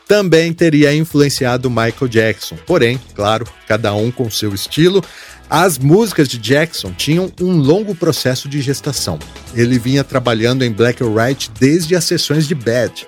também 0.07 0.53
teria 0.53 0.93
influenciado 0.93 1.69
Michael 1.69 2.07
Jackson. 2.07 2.55
Porém, 2.67 2.99
claro, 3.15 3.47
cada 3.67 3.93
um 3.95 4.11
com 4.11 4.29
seu 4.29 4.53
estilo. 4.53 5.03
As 5.49 5.77
músicas 5.79 6.27
de 6.27 6.37
Jackson 6.37 6.91
tinham 6.91 7.31
um 7.41 7.57
longo 7.57 7.95
processo 7.95 8.47
de 8.47 8.61
gestação. 8.61 9.17
Ele 9.55 9.79
vinha 9.79 10.03
trabalhando 10.03 10.63
em 10.63 10.71
Black 10.71 11.03
or 11.03 11.11
White 11.15 11.51
desde 11.59 11.95
as 11.95 12.03
sessões 12.03 12.47
de 12.47 12.53
Bad. 12.53 13.07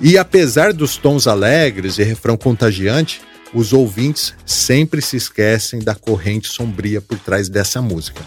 E 0.00 0.18
apesar 0.18 0.72
dos 0.72 0.96
tons 0.96 1.26
alegres 1.26 1.98
e 1.98 2.02
refrão 2.02 2.36
contagiante, 2.36 3.20
os 3.54 3.72
ouvintes 3.72 4.34
sempre 4.44 5.00
se 5.00 5.16
esquecem 5.16 5.80
da 5.80 5.94
corrente 5.94 6.48
sombria 6.48 7.00
por 7.00 7.18
trás 7.18 7.48
dessa 7.48 7.80
música. 7.80 8.22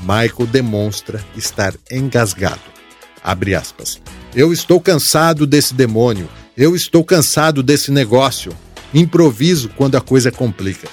Michael 0.00 0.46
demonstra 0.50 1.24
estar 1.36 1.74
engasgado. 1.90 2.60
Abre 3.24 3.54
aspas. 3.54 4.00
Eu 4.34 4.52
estou 4.52 4.80
cansado 4.80 5.46
desse 5.46 5.72
demônio. 5.72 6.28
Eu 6.56 6.76
estou 6.76 7.02
cansado 7.02 7.62
desse 7.62 7.90
negócio. 7.90 8.52
Improviso 8.92 9.70
quando 9.70 9.96
a 9.96 10.00
coisa 10.00 10.30
complica. 10.30 10.88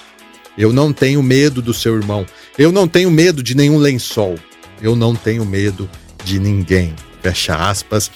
Eu 0.57 0.71
não 0.71 0.93
tenho 0.93 1.21
medo 1.21 1.61
do 1.61 1.73
seu 1.73 1.95
irmão. 1.95 2.25
Eu 2.57 2.71
não 2.71 2.87
tenho 2.87 3.11
medo 3.11 3.43
de 3.43 3.55
nenhum 3.55 3.77
lençol. 3.77 4.35
Eu 4.81 4.95
não 4.95 5.15
tenho 5.15 5.45
medo 5.45 5.89
de 6.23 6.39
ninguém. 6.39 6.95
Fecha 7.21 7.55
aspas. 7.55 8.09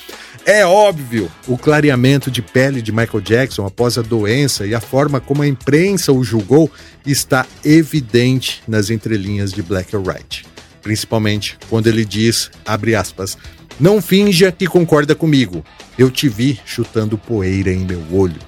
É 0.50 0.66
óbvio, 0.66 1.30
o 1.46 1.58
clareamento 1.58 2.32
de 2.32 2.42
pele 2.42 2.82
de 2.82 2.90
Michael 2.90 3.20
Jackson 3.20 3.66
após 3.66 3.98
a 3.98 4.02
doença 4.02 4.66
e 4.66 4.74
a 4.74 4.80
forma 4.80 5.20
como 5.20 5.42
a 5.42 5.48
imprensa 5.48 6.14
o 6.14 6.24
julgou 6.24 6.72
está 7.06 7.46
evidente 7.66 8.64
nas 8.66 8.90
entrelinhas 8.90 9.52
de 9.52 9.62
Black 9.62 9.94
or 9.94 10.02
White. 10.08 10.46
Principalmente 10.82 11.58
quando 11.70 11.88
ele 11.88 12.06
diz, 12.06 12.50
abre 12.66 12.96
aspas, 12.96 13.38
não 13.78 14.02
finja 14.02 14.50
que 14.50 14.68
concorda 14.68 15.14
comigo, 15.14 15.66
eu 16.00 16.10
te 16.10 16.30
vi 16.30 16.58
chutando 16.66 17.18
poeira 17.18 17.74
em 17.74 17.84
meu 17.84 18.02
olho. 18.14 18.40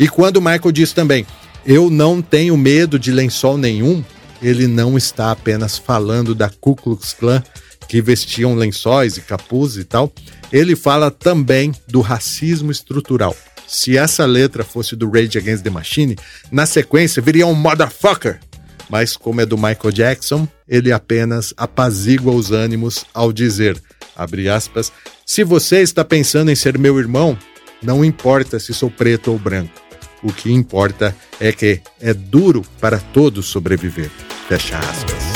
E 0.00 0.08
quando 0.08 0.40
Michael 0.40 0.72
diz 0.72 0.94
também, 0.94 1.26
eu 1.66 1.90
não 1.90 2.22
tenho 2.22 2.56
medo 2.56 2.98
de 2.98 3.12
lençol 3.12 3.58
nenhum, 3.58 4.02
ele 4.40 4.66
não 4.66 4.96
está 4.96 5.30
apenas 5.30 5.76
falando 5.76 6.34
da 6.34 6.48
Ku 6.48 6.74
Klux 6.74 7.12
Klan, 7.12 7.42
que 7.86 8.00
vestiam 8.00 8.54
lençóis 8.54 9.18
e 9.18 9.20
capuz 9.20 9.76
e 9.76 9.84
tal, 9.84 10.10
ele 10.52 10.76
fala 10.76 11.10
também 11.10 11.72
do 11.88 12.00
racismo 12.00 12.70
estrutural. 12.70 13.34
Se 13.66 13.96
essa 13.96 14.26
letra 14.26 14.62
fosse 14.62 14.94
do 14.94 15.10
Rage 15.10 15.38
Against 15.38 15.62
the 15.62 15.70
Machine, 15.70 16.16
na 16.50 16.66
sequência 16.66 17.22
viria 17.22 17.46
um 17.46 17.54
motherfucker. 17.54 18.38
Mas 18.90 19.16
como 19.16 19.40
é 19.40 19.46
do 19.46 19.56
Michael 19.56 19.92
Jackson, 19.92 20.46
ele 20.68 20.92
apenas 20.92 21.54
apazigua 21.56 22.34
os 22.34 22.50
ânimos 22.50 23.06
ao 23.14 23.32
dizer, 23.32 23.80
abre 24.14 24.48
aspas, 24.50 24.92
se 25.24 25.42
você 25.42 25.80
está 25.80 26.04
pensando 26.04 26.50
em 26.50 26.54
ser 26.54 26.76
meu 26.76 26.98
irmão, 26.98 27.38
não 27.82 28.04
importa 28.04 28.60
se 28.60 28.74
sou 28.74 28.90
preto 28.90 29.30
ou 29.32 29.38
branco. 29.38 29.72
O 30.22 30.32
que 30.32 30.52
importa 30.52 31.16
é 31.40 31.50
que 31.50 31.80
é 32.00 32.12
duro 32.12 32.62
para 32.80 32.98
todos 32.98 33.46
sobreviver. 33.46 34.10
Fecha 34.48 34.78
aspas. 34.78 35.31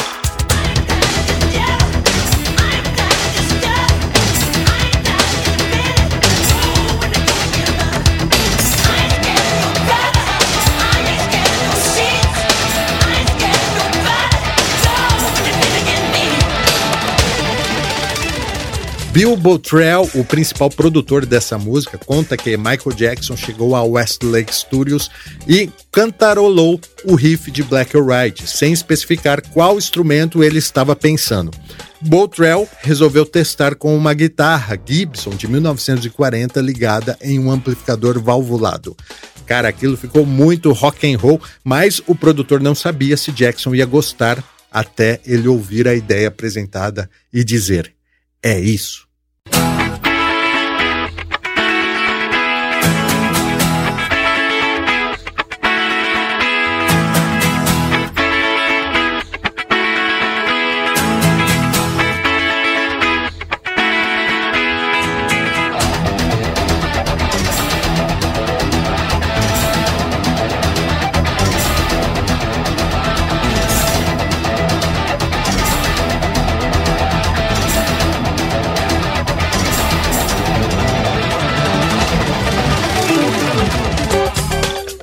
Bill 19.17 19.35
Bottrell, 19.35 20.11
o 20.15 20.23
principal 20.23 20.69
produtor 20.69 21.25
dessa 21.25 21.57
música, 21.57 21.97
conta 21.97 22.37
que 22.37 22.55
Michael 22.55 22.95
Jackson 22.95 23.35
chegou 23.35 23.75
ao 23.75 23.93
Westlake 23.93 24.55
Studios 24.55 25.11
e 25.49 25.71
cantarolou 25.91 26.79
o 27.03 27.15
riff 27.15 27.51
de 27.51 27.63
Black 27.63 27.97
or 27.97 28.07
White, 28.07 28.47
sem 28.47 28.75
especificar 28.75 29.41
qual 29.53 29.79
instrumento 29.79 30.45
ele 30.45 30.59
estava 30.59 30.95
pensando. 30.95 31.51
Bottrell 31.99 32.69
resolveu 32.83 33.25
testar 33.25 33.75
com 33.75 33.97
uma 33.97 34.13
guitarra 34.13 34.79
Gibson 34.85 35.31
de 35.31 35.49
1940 35.49 36.61
ligada 36.61 37.17
em 37.23 37.39
um 37.39 37.51
amplificador 37.51 38.21
valvulado. 38.21 38.95
Cara, 39.47 39.69
aquilo 39.69 39.97
ficou 39.97 40.27
muito 40.27 40.73
rock 40.73 41.11
and 41.11 41.17
roll, 41.17 41.41
mas 41.65 42.03
o 42.07 42.15
produtor 42.15 42.61
não 42.61 42.75
sabia 42.75 43.17
se 43.17 43.33
Jackson 43.33 43.75
ia 43.75 43.87
gostar 43.87 44.45
até 44.71 45.21
ele 45.25 45.49
ouvir 45.49 45.89
a 45.89 45.95
ideia 45.95 46.29
apresentada 46.29 47.09
e 47.33 47.43
dizer: 47.43 47.95
é 48.43 48.61
isso. 48.61 49.06
Bye. 49.51 49.76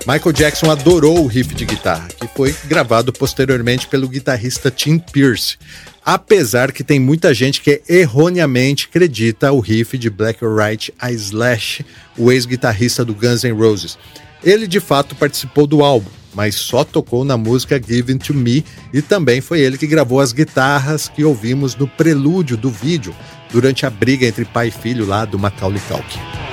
Michael 0.05 0.33
Jackson 0.33 0.69
adorou 0.69 1.23
o 1.23 1.27
riff 1.27 1.55
de 1.55 1.63
guitarra, 1.63 2.09
que 2.09 2.27
foi 2.27 2.53
gravado 2.65 3.13
posteriormente 3.13 3.87
pelo 3.87 4.09
guitarrista 4.09 4.69
Tim 4.69 4.99
Pierce. 4.99 5.57
Apesar 6.03 6.73
que 6.73 6.83
tem 6.83 6.99
muita 6.99 7.33
gente 7.33 7.61
que 7.61 7.81
erroneamente 7.87 8.87
acredita 8.89 9.53
o 9.53 9.61
riff 9.61 9.97
de 9.97 10.09
Black 10.09 10.43
or 10.43 10.59
White 10.59 10.93
a 10.99 11.09
Slash, 11.13 11.85
o 12.17 12.29
ex-guitarrista 12.33 13.05
do 13.05 13.15
Guns 13.15 13.43
N' 13.43 13.53
Roses. 13.53 13.97
Ele 14.43 14.67
de 14.67 14.81
fato 14.81 15.15
participou 15.15 15.65
do 15.65 15.81
álbum, 15.81 16.09
mas 16.33 16.55
só 16.55 16.83
tocou 16.83 17.23
na 17.23 17.37
música 17.37 17.81
Given 17.81 18.17
to 18.17 18.33
Me 18.33 18.65
e 18.91 19.01
também 19.01 19.39
foi 19.39 19.61
ele 19.61 19.77
que 19.77 19.87
gravou 19.87 20.19
as 20.19 20.33
guitarras 20.33 21.07
que 21.07 21.23
ouvimos 21.23 21.77
no 21.77 21.87
prelúdio 21.87 22.57
do 22.57 22.69
vídeo 22.69 23.15
durante 23.49 23.85
a 23.85 23.89
briga 23.89 24.27
entre 24.27 24.43
pai 24.43 24.67
e 24.67 24.71
filho 24.71 25.05
lá 25.05 25.23
do 25.23 25.39
Macaulay 25.39 25.81
Culkin. 25.87 26.52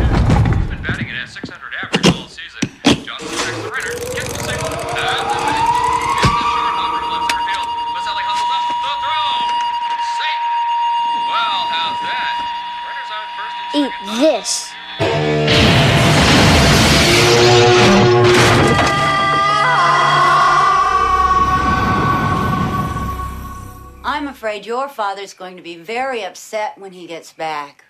this. 14.21 14.69
I'm 24.03 24.27
afraid 24.27 24.65
your 24.65 24.87
father's 24.89 25.33
going 25.33 25.57
to 25.57 25.63
be 25.63 25.75
very 25.77 26.23
upset 26.23 26.77
when 26.77 26.91
he 26.91 27.07
gets 27.07 27.33
back. 27.33 27.83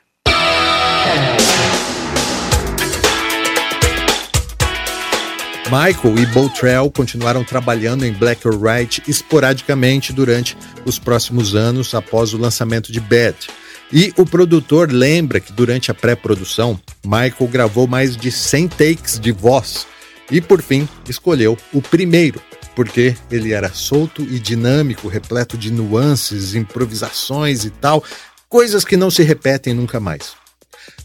Michael 5.69 6.19
e 6.19 6.25
Bottrell 6.27 6.91
continuaram 6.91 7.45
trabalhando 7.45 8.05
em 8.05 8.11
Black 8.11 8.45
or 8.45 8.55
White 8.55 9.03
esporadicamente 9.07 10.11
durante 10.11 10.57
os 10.85 10.99
próximos 10.99 11.55
anos 11.55 11.93
após 11.93 12.33
o 12.33 12.37
lançamento 12.37 12.91
de 12.91 12.99
Bad. 12.99 13.47
E 13.93 14.13
o 14.15 14.25
produtor 14.25 14.89
lembra 14.91 15.41
que 15.41 15.51
durante 15.51 15.91
a 15.91 15.93
pré-produção, 15.93 16.79
Michael 17.03 17.49
gravou 17.51 17.87
mais 17.87 18.15
de 18.15 18.31
100 18.31 18.67
takes 18.69 19.19
de 19.19 19.31
voz 19.33 19.85
e, 20.31 20.39
por 20.39 20.61
fim, 20.61 20.87
escolheu 21.09 21.57
o 21.73 21.81
primeiro, 21.81 22.41
porque 22.73 23.15
ele 23.29 23.51
era 23.51 23.69
solto 23.73 24.21
e 24.21 24.39
dinâmico, 24.39 25.09
repleto 25.09 25.57
de 25.57 25.69
nuances, 25.69 26.55
improvisações 26.55 27.65
e 27.65 27.69
tal, 27.69 28.01
coisas 28.47 28.85
que 28.85 28.95
não 28.95 29.11
se 29.11 29.23
repetem 29.23 29.73
nunca 29.73 29.99
mais. 29.99 30.39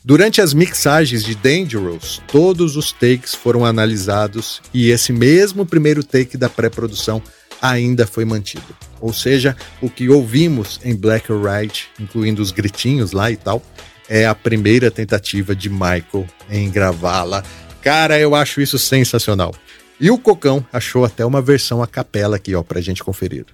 Durante 0.05 0.41
as 0.41 0.55
mixagens 0.55 1.25
de 1.25 1.35
Dangerous, 1.35 2.23
todos 2.29 2.77
os 2.77 2.93
takes 2.93 3.35
foram 3.35 3.65
analisados 3.65 4.63
e 4.73 4.91
esse 4.91 5.13
mesmo 5.13 5.67
primeiro 5.67 6.05
take 6.05 6.37
da 6.37 6.49
pré-produção 6.49 7.21
ainda 7.61 8.07
foi 8.07 8.25
mantido. 8.25 8.77
Ou 9.01 9.13
seja, 9.13 9.57
o 9.81 9.91
que 9.91 10.09
ouvimos 10.09 10.81
em 10.85 10.95
Black 10.95 11.31
or 11.33 11.41
White, 11.45 11.89
incluindo 11.99 12.43
os 12.43 12.51
gritinhos 12.51 13.13
lá 13.13 13.31
e 13.31 13.37
tal, 13.37 13.63
é 14.09 14.27
a 14.27 14.35
primeira 14.35 14.91
tentativa 14.91 15.55
de 15.55 15.69
Michael 15.69 16.27
em 16.51 16.71
gravá-la. 16.71 17.43
Cara, 17.83 18.19
eu 18.19 18.35
acho 18.35 18.61
isso 18.61 18.79
sensacional. 18.79 19.55
E 19.99 20.11
o 20.11 20.19
Cocão 20.19 20.65
achou 20.73 21.05
até 21.05 21.25
uma 21.25 21.41
versão 21.41 21.83
a 21.83 21.87
capela 21.87 22.37
aqui, 22.37 22.55
ó, 22.55 22.63
pra 22.63 22.81
gente 22.81 23.03
conferir. 23.03 23.47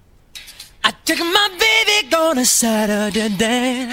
I 0.85 0.93
took 1.05 1.23
my 1.23 1.49
baby 1.51 2.09
gonna 2.11 2.45
Saturday 2.45 3.29
day. 3.29 3.89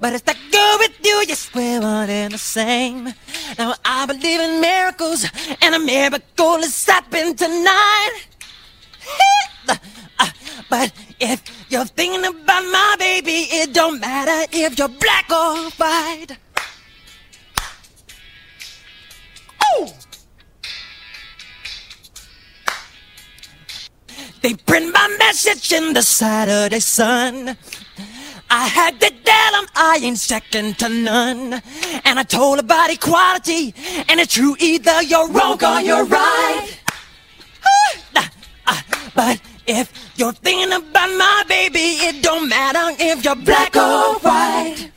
But 0.00 0.14
if 0.14 0.22
I 0.26 0.34
go 0.50 0.78
with 0.80 0.94
you, 1.04 1.22
you 1.28 1.36
swear 1.36 1.80
one 1.80 2.10
and 2.10 2.32
the 2.32 2.38
same. 2.38 3.14
Now 3.56 3.74
I 3.84 4.06
believe 4.06 4.40
in 4.40 4.60
miracles, 4.60 5.24
and 5.62 5.74
a 5.74 5.78
miracle 5.78 6.64
is 6.64 6.84
happening 6.84 7.36
tonight. 7.36 8.10
But 10.70 10.92
if 11.20 11.42
you're 11.68 11.84
thinking 11.84 12.24
about 12.24 12.64
my 12.64 12.96
baby, 12.98 13.46
it 13.50 13.72
don't 13.72 14.00
matter 14.00 14.50
if 14.52 14.78
you're 14.78 14.88
black 14.88 15.30
or 15.30 15.70
white. 15.70 16.36
Oh! 19.62 19.94
They 24.42 24.54
print 24.54 24.92
my 24.92 25.16
message 25.18 25.72
in 25.72 25.92
the 25.92 26.02
Saturday 26.02 26.80
Sun. 26.80 27.56
I 28.50 28.66
had 28.66 29.00
to 29.00 29.10
tell 29.10 29.52
them 29.52 29.66
I 29.74 29.98
ain't 30.02 30.18
second 30.18 30.78
to 30.78 30.88
none. 30.88 31.62
And 32.04 32.18
I 32.18 32.22
told 32.24 32.58
about 32.58 32.90
equality, 32.90 33.74
and 34.08 34.20
it's 34.20 34.34
true 34.34 34.56
either 34.58 35.02
you're 35.02 35.28
wrong 35.28 35.62
or 35.64 35.80
you're 35.80 36.04
right. 36.04 36.68
But 39.14 39.40
if 39.66 39.88
you're 40.16 40.32
thinking 40.32 40.72
about 40.72 41.10
my 41.16 41.44
baby, 41.46 41.98
it 42.02 42.20
don't 42.20 42.48
matter 42.48 42.96
if 42.98 43.24
you're 43.24 43.36
black 43.36 43.76
or 43.76 44.18
white. 44.18 44.90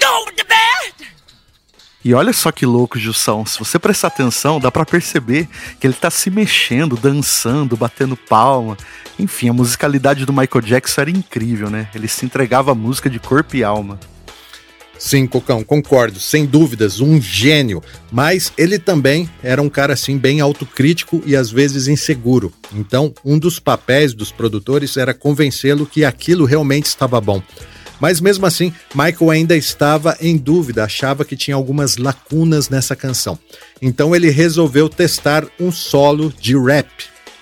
Go 0.00 0.30
to 0.36 0.44
bed! 0.44 1.08
E 2.02 2.14
olha 2.14 2.32
só 2.32 2.52
que 2.52 2.64
louco, 2.64 2.98
Jussão. 2.98 3.44
Se 3.44 3.58
você 3.58 3.78
prestar 3.78 4.08
atenção, 4.08 4.60
dá 4.60 4.70
para 4.70 4.86
perceber 4.86 5.48
que 5.80 5.86
ele 5.86 5.94
tá 5.94 6.10
se 6.10 6.30
mexendo, 6.30 6.96
dançando, 6.96 7.76
batendo 7.76 8.16
palma. 8.16 8.76
Enfim, 9.18 9.48
a 9.48 9.52
musicalidade 9.52 10.24
do 10.24 10.32
Michael 10.32 10.64
Jackson 10.64 11.00
era 11.00 11.10
incrível, 11.10 11.68
né? 11.68 11.90
Ele 11.94 12.08
se 12.08 12.24
entregava 12.24 12.72
a 12.72 12.74
música 12.74 13.10
de 13.10 13.18
corpo 13.18 13.56
e 13.56 13.64
alma. 13.64 13.98
Sim, 15.06 15.24
Cocão, 15.24 15.62
concordo, 15.62 16.18
sem 16.18 16.44
dúvidas, 16.44 16.98
um 16.98 17.22
gênio. 17.22 17.80
Mas 18.10 18.52
ele 18.58 18.76
também 18.76 19.30
era 19.40 19.62
um 19.62 19.68
cara 19.68 19.92
assim 19.92 20.18
bem 20.18 20.40
autocrítico 20.40 21.22
e 21.24 21.36
às 21.36 21.48
vezes 21.48 21.86
inseguro. 21.86 22.52
Então, 22.72 23.14
um 23.24 23.38
dos 23.38 23.60
papéis 23.60 24.12
dos 24.12 24.32
produtores 24.32 24.96
era 24.96 25.14
convencê-lo 25.14 25.86
que 25.86 26.04
aquilo 26.04 26.44
realmente 26.44 26.86
estava 26.86 27.20
bom. 27.20 27.40
Mas 28.00 28.20
mesmo 28.20 28.46
assim, 28.46 28.74
Michael 28.96 29.30
ainda 29.30 29.56
estava 29.56 30.16
em 30.20 30.36
dúvida, 30.36 30.82
achava 30.82 31.24
que 31.24 31.36
tinha 31.36 31.54
algumas 31.54 31.98
lacunas 31.98 32.68
nessa 32.68 32.96
canção. 32.96 33.38
Então 33.80 34.12
ele 34.12 34.28
resolveu 34.28 34.88
testar 34.88 35.46
um 35.60 35.70
solo 35.70 36.34
de 36.40 36.58
rap 36.58 36.90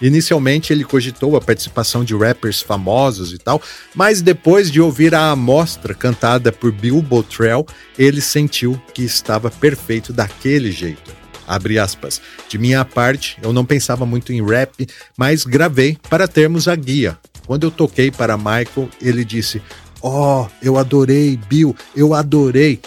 Inicialmente 0.04 0.70
ele 0.70 0.84
cogitou 0.84 1.34
a 1.34 1.40
participação 1.40 2.04
de 2.04 2.14
rappers 2.14 2.60
famosos 2.60 3.32
e 3.32 3.38
tal, 3.38 3.62
mas 3.94 4.20
depois 4.20 4.70
de 4.70 4.78
ouvir 4.78 5.14
a 5.14 5.30
amostra 5.30 5.94
cantada 5.94 6.52
por 6.52 6.70
Bill 6.70 7.00
Bottrell, 7.00 7.66
ele 7.98 8.20
sentiu 8.20 8.78
que 8.92 9.02
estava 9.02 9.50
perfeito 9.50 10.12
daquele 10.12 10.70
jeito. 10.70 11.10
Abre 11.48 11.78
aspas. 11.78 12.20
De 12.50 12.58
minha 12.58 12.84
parte, 12.84 13.38
eu 13.42 13.50
não 13.50 13.64
pensava 13.64 14.04
muito 14.04 14.30
em 14.30 14.44
rap, 14.44 14.86
mas 15.16 15.44
gravei 15.44 15.96
para 16.10 16.28
termos 16.28 16.68
a 16.68 16.76
guia. 16.76 17.16
Quando 17.46 17.64
eu 17.64 17.70
toquei 17.70 18.10
para 18.10 18.36
Michael, 18.36 18.90
ele 19.00 19.24
disse: 19.24 19.62
Oh, 20.02 20.46
eu 20.62 20.76
adorei, 20.76 21.38
Bill, 21.48 21.74
eu 21.96 22.12
adorei. 22.12 22.78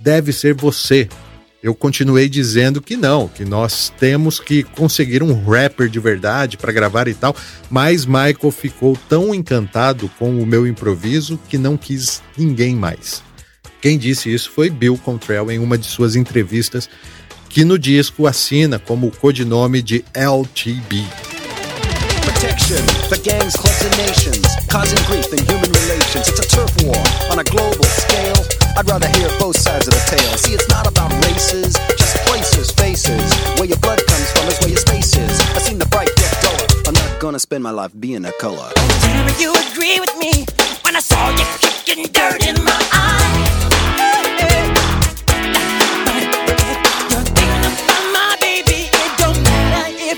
Deve 0.00 0.32
ser 0.32 0.54
você 0.54 1.08
eu 1.64 1.74
continuei 1.74 2.28
dizendo 2.28 2.82
que 2.82 2.94
não, 2.94 3.26
que 3.26 3.42
nós 3.42 3.90
temos 3.98 4.38
que 4.38 4.62
conseguir 4.62 5.22
um 5.22 5.48
rapper 5.48 5.88
de 5.88 5.98
verdade 5.98 6.58
para 6.58 6.70
gravar 6.70 7.08
e 7.08 7.14
tal, 7.14 7.34
mas 7.70 8.04
Michael 8.04 8.50
ficou 8.52 8.98
tão 9.08 9.34
encantado 9.34 10.10
com 10.18 10.38
o 10.38 10.44
meu 10.44 10.66
improviso 10.66 11.40
que 11.48 11.56
não 11.56 11.78
quis 11.78 12.20
ninguém 12.36 12.76
mais. 12.76 13.22
Quem 13.80 13.96
disse 13.96 14.30
isso 14.30 14.50
foi 14.50 14.68
Bill 14.68 15.00
Contrell 15.02 15.50
em 15.50 15.58
uma 15.58 15.78
de 15.78 15.86
suas 15.86 16.16
entrevistas, 16.16 16.86
que 17.48 17.64
no 17.64 17.78
disco 17.78 18.26
assina 18.26 18.78
como 18.78 19.10
codinome 19.10 19.80
de 19.80 20.04
LTB. 20.12 21.02
For 23.08 23.16
gangs, 23.22 23.56
clubs 23.56 23.82
and 23.82 23.96
nations, 23.96 24.46
causing 24.70 25.02
grief 25.06 25.32
in 25.32 25.42
human 25.46 25.72
relations. 25.72 26.28
It's 26.28 26.40
a 26.40 26.46
turf 26.46 26.70
war 26.84 27.02
on 27.32 27.38
a 27.38 27.44
global 27.44 27.84
scale. 27.84 28.63
I'd 28.76 28.88
rather 28.88 29.08
hear 29.08 29.28
both 29.38 29.56
sides 29.56 29.86
of 29.86 29.94
the 29.94 30.04
tale. 30.06 30.36
See, 30.36 30.52
it's 30.52 30.68
not 30.68 30.86
about 30.86 31.12
races, 31.26 31.74
just 31.96 32.16
places, 32.26 32.70
faces. 32.72 33.32
Where 33.58 33.66
your 33.66 33.78
blood 33.78 34.00
comes 34.06 34.30
from 34.32 34.48
is 34.48 34.58
where 34.60 34.70
your 34.70 34.78
space 34.78 35.16
is. 35.16 35.40
I 35.54 35.58
seen 35.58 35.78
the 35.78 35.86
bright 35.86 36.10
get 36.16 36.30
duller. 36.42 36.66
I'm 36.88 36.94
not 36.94 37.20
gonna 37.20 37.38
spend 37.38 37.62
my 37.62 37.70
life 37.70 37.92
being 37.98 38.24
a 38.24 38.32
color. 38.32 38.70
Tell 38.74 39.40
you 39.40 39.54
agree 39.70 40.00
with 40.00 40.14
me 40.18 40.44
when 40.82 40.96
I 40.96 41.00
saw 41.00 41.30
you 41.30 41.44
kicking 41.60 42.06
dirt 42.12 42.46
in 42.46 42.56
my 42.64 42.80
eye. 42.92 43.54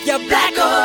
You're 0.07 0.19
thinking 0.19 0.31
about 0.31 0.76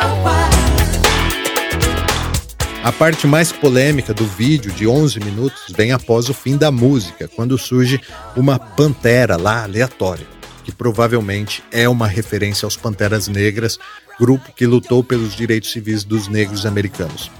A 2.84 2.90
parte 2.90 3.28
mais 3.28 3.52
polêmica 3.52 4.12
do 4.12 4.26
vídeo 4.26 4.72
de 4.72 4.88
11 4.88 5.20
minutos 5.20 5.62
vem 5.70 5.92
após 5.92 6.28
o 6.28 6.34
fim 6.34 6.56
da 6.56 6.68
música, 6.72 7.28
quando 7.28 7.56
surge 7.56 8.00
uma 8.34 8.58
pantera 8.58 9.36
lá 9.36 9.62
aleatória, 9.62 10.26
que 10.64 10.72
provavelmente 10.72 11.62
é 11.70 11.88
uma 11.88 12.08
referência 12.08 12.66
aos 12.66 12.76
Panteras 12.76 13.28
Negras, 13.28 13.78
grupo 14.18 14.52
que 14.52 14.66
lutou 14.66 15.04
pelos 15.04 15.36
direitos 15.36 15.70
civis 15.70 16.02
dos 16.02 16.26
negros 16.26 16.66
americanos. 16.66 17.30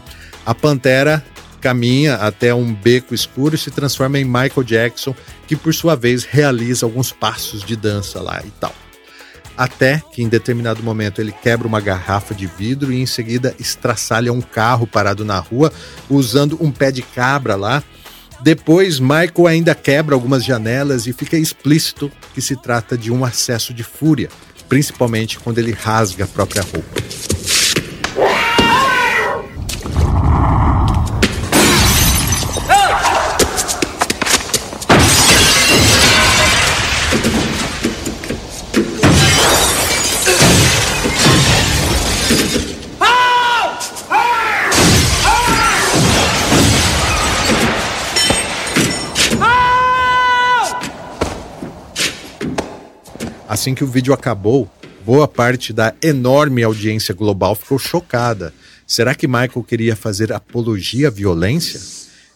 A 0.46 0.54
pantera 0.54 1.24
caminha 1.60 2.14
até 2.14 2.54
um 2.54 2.72
beco 2.72 3.12
escuro 3.12 3.56
e 3.56 3.58
se 3.58 3.72
transforma 3.72 4.20
em 4.20 4.24
Michael 4.24 4.62
Jackson, 4.62 5.12
que 5.48 5.56
por 5.56 5.74
sua 5.74 5.96
vez 5.96 6.22
realiza 6.22 6.86
alguns 6.86 7.10
passos 7.10 7.64
de 7.64 7.74
dança 7.74 8.20
lá 8.20 8.40
e 8.46 8.50
tal 8.60 8.72
até 9.56 10.02
que 10.12 10.22
em 10.22 10.28
determinado 10.28 10.82
momento 10.82 11.20
ele 11.20 11.32
quebra 11.32 11.68
uma 11.68 11.80
garrafa 11.80 12.34
de 12.34 12.46
vidro 12.46 12.92
e 12.92 13.00
em 13.00 13.06
seguida 13.06 13.54
estraçalha 13.58 14.32
um 14.32 14.40
carro 14.40 14.86
parado 14.86 15.24
na 15.24 15.38
rua 15.38 15.72
usando 16.08 16.56
um 16.60 16.70
pé 16.70 16.90
de 16.90 17.02
cabra 17.02 17.56
lá. 17.56 17.82
Depois, 18.42 18.98
Michael 18.98 19.46
ainda 19.46 19.74
quebra 19.74 20.14
algumas 20.14 20.44
janelas 20.44 21.06
e 21.06 21.12
fica 21.12 21.36
explícito 21.36 22.10
que 22.34 22.40
se 22.40 22.56
trata 22.56 22.98
de 22.98 23.12
um 23.12 23.24
acesso 23.24 23.72
de 23.72 23.84
fúria, 23.84 24.28
principalmente 24.68 25.38
quando 25.38 25.58
ele 25.58 25.72
rasga 25.72 26.24
a 26.24 26.28
própria 26.28 26.62
roupa. 26.62 27.00
Assim 53.52 53.74
que 53.74 53.84
o 53.84 53.86
vídeo 53.86 54.14
acabou, 54.14 54.66
boa 55.04 55.28
parte 55.28 55.74
da 55.74 55.92
enorme 56.02 56.62
audiência 56.62 57.14
global 57.14 57.54
ficou 57.54 57.78
chocada. 57.78 58.50
Será 58.86 59.14
que 59.14 59.28
Michael 59.28 59.62
queria 59.68 59.94
fazer 59.94 60.32
apologia 60.32 61.08
à 61.08 61.10
violência? 61.10 61.78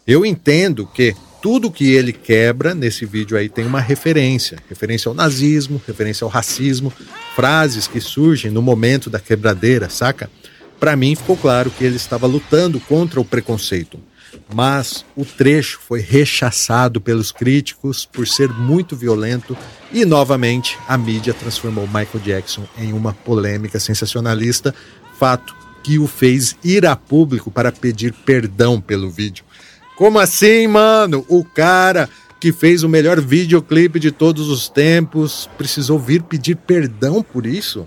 Eu 0.06 0.26
entendo 0.26 0.86
que 0.86 1.16
tudo 1.40 1.70
que 1.70 1.90
ele 1.90 2.12
quebra 2.12 2.74
nesse 2.74 3.06
vídeo 3.06 3.34
aí 3.34 3.48
tem 3.48 3.64
uma 3.64 3.80
referência, 3.80 4.58
referência 4.68 5.08
ao 5.08 5.14
nazismo, 5.14 5.80
referência 5.86 6.22
ao 6.22 6.28
racismo, 6.28 6.92
frases 7.34 7.86
que 7.86 7.98
surgem 7.98 8.50
no 8.50 8.60
momento 8.60 9.08
da 9.08 9.18
quebradeira, 9.18 9.88
saca? 9.88 10.30
Para 10.78 10.96
mim 10.96 11.16
ficou 11.16 11.38
claro 11.38 11.70
que 11.70 11.82
ele 11.82 11.96
estava 11.96 12.26
lutando 12.26 12.78
contra 12.78 13.18
o 13.18 13.24
preconceito 13.24 13.98
mas 14.52 15.04
o 15.16 15.24
trecho 15.24 15.80
foi 15.86 16.00
rechaçado 16.00 17.00
pelos 17.00 17.32
críticos 17.32 18.06
por 18.06 18.26
ser 18.26 18.48
muito 18.50 18.96
violento 18.96 19.56
e 19.92 20.04
novamente 20.04 20.78
a 20.88 20.96
mídia 20.96 21.34
transformou 21.34 21.86
Michael 21.86 22.24
Jackson 22.24 22.64
em 22.78 22.92
uma 22.92 23.12
polêmica 23.12 23.78
sensacionalista, 23.80 24.74
fato 25.18 25.54
que 25.82 25.98
o 25.98 26.06
fez 26.06 26.56
ir 26.64 26.84
a 26.84 26.96
público 26.96 27.50
para 27.50 27.70
pedir 27.70 28.12
perdão 28.12 28.80
pelo 28.80 29.10
vídeo. 29.10 29.44
Como 29.96 30.18
assim, 30.18 30.66
mano? 30.66 31.24
O 31.28 31.44
cara 31.44 32.08
que 32.38 32.52
fez 32.52 32.82
o 32.82 32.88
melhor 32.88 33.20
videoclipe 33.20 33.98
de 33.98 34.10
todos 34.10 34.48
os 34.48 34.68
tempos 34.68 35.48
precisou 35.56 35.98
vir 35.98 36.22
pedir 36.22 36.56
perdão 36.56 37.22
por 37.22 37.46
isso? 37.46 37.86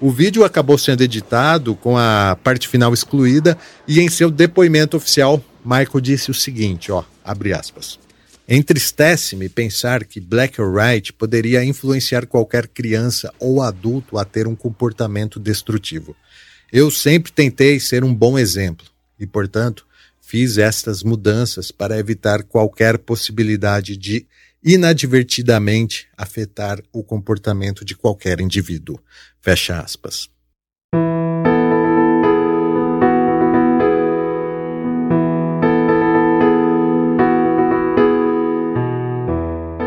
O 0.00 0.10
vídeo 0.10 0.44
acabou 0.44 0.78
sendo 0.78 1.02
editado 1.02 1.74
com 1.74 1.98
a 1.98 2.36
parte 2.42 2.68
final 2.68 2.94
excluída 2.94 3.58
e 3.86 4.00
em 4.00 4.08
seu 4.08 4.30
depoimento 4.30 4.96
oficial, 4.96 5.42
Michael 5.68 6.00
disse 6.00 6.30
o 6.30 6.34
seguinte, 6.34 6.90
ó, 6.90 7.04
abre 7.22 7.52
aspas. 7.52 7.98
Entristece-me 8.48 9.50
pensar 9.50 10.06
que 10.06 10.18
Black 10.18 10.58
or 10.58 10.74
White 10.74 11.12
poderia 11.12 11.62
influenciar 11.62 12.26
qualquer 12.26 12.66
criança 12.66 13.30
ou 13.38 13.60
adulto 13.60 14.16
a 14.16 14.24
ter 14.24 14.46
um 14.48 14.56
comportamento 14.56 15.38
destrutivo. 15.38 16.16
Eu 16.72 16.90
sempre 16.90 17.30
tentei 17.30 17.78
ser 17.78 18.02
um 18.02 18.14
bom 18.14 18.38
exemplo 18.38 18.86
e, 19.20 19.26
portanto, 19.26 19.86
fiz 20.22 20.56
estas 20.56 21.02
mudanças 21.02 21.70
para 21.70 21.98
evitar 21.98 22.44
qualquer 22.44 22.96
possibilidade 22.96 23.94
de 23.94 24.26
inadvertidamente 24.64 26.08
afetar 26.16 26.82
o 26.90 27.04
comportamento 27.04 27.84
de 27.84 27.94
qualquer 27.94 28.40
indivíduo. 28.40 28.98
Fecha 29.42 29.78
aspas. 29.80 30.30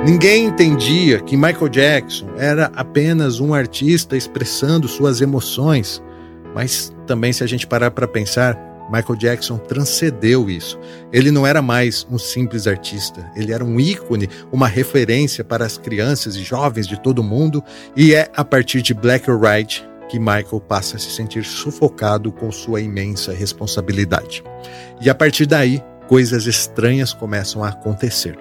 Ninguém 0.03 0.45
entendia 0.45 1.19
que 1.19 1.37
Michael 1.37 1.69
Jackson 1.69 2.27
era 2.35 2.71
apenas 2.75 3.39
um 3.39 3.53
artista 3.53 4.17
expressando 4.17 4.87
suas 4.87 5.21
emoções, 5.21 6.01
mas 6.55 6.91
também, 7.05 7.31
se 7.31 7.43
a 7.43 7.47
gente 7.47 7.67
parar 7.67 7.91
para 7.91 8.07
pensar, 8.07 8.57
Michael 8.91 9.15
Jackson 9.15 9.59
transcendeu 9.59 10.49
isso. 10.49 10.79
Ele 11.13 11.29
não 11.29 11.45
era 11.45 11.61
mais 11.61 12.05
um 12.09 12.17
simples 12.17 12.65
artista, 12.65 13.31
ele 13.35 13.53
era 13.53 13.63
um 13.63 13.79
ícone, 13.79 14.27
uma 14.51 14.67
referência 14.67 15.43
para 15.43 15.67
as 15.67 15.77
crianças 15.77 16.35
e 16.35 16.41
jovens 16.41 16.87
de 16.87 16.99
todo 16.99 17.21
mundo, 17.21 17.63
e 17.95 18.15
é 18.15 18.27
a 18.35 18.43
partir 18.43 18.81
de 18.81 18.95
Black 18.95 19.29
or 19.29 19.39
White 19.39 19.87
que 20.09 20.17
Michael 20.17 20.61
passa 20.67 20.97
a 20.97 20.99
se 20.99 21.11
sentir 21.11 21.45
sufocado 21.45 22.31
com 22.31 22.51
sua 22.51 22.81
imensa 22.81 23.33
responsabilidade. 23.33 24.43
E 24.99 25.11
a 25.11 25.15
partir 25.15 25.45
daí, 25.45 25.79
coisas 26.07 26.47
estranhas 26.47 27.13
começam 27.13 27.63
a 27.63 27.69
acontecer. 27.69 28.35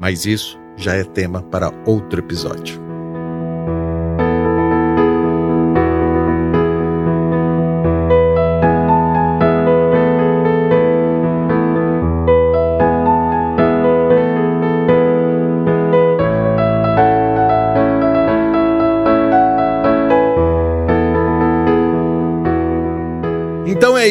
Mas 0.00 0.24
isso 0.24 0.58
já 0.78 0.94
é 0.94 1.04
tema 1.04 1.42
para 1.42 1.70
outro 1.84 2.20
episódio. 2.20 2.87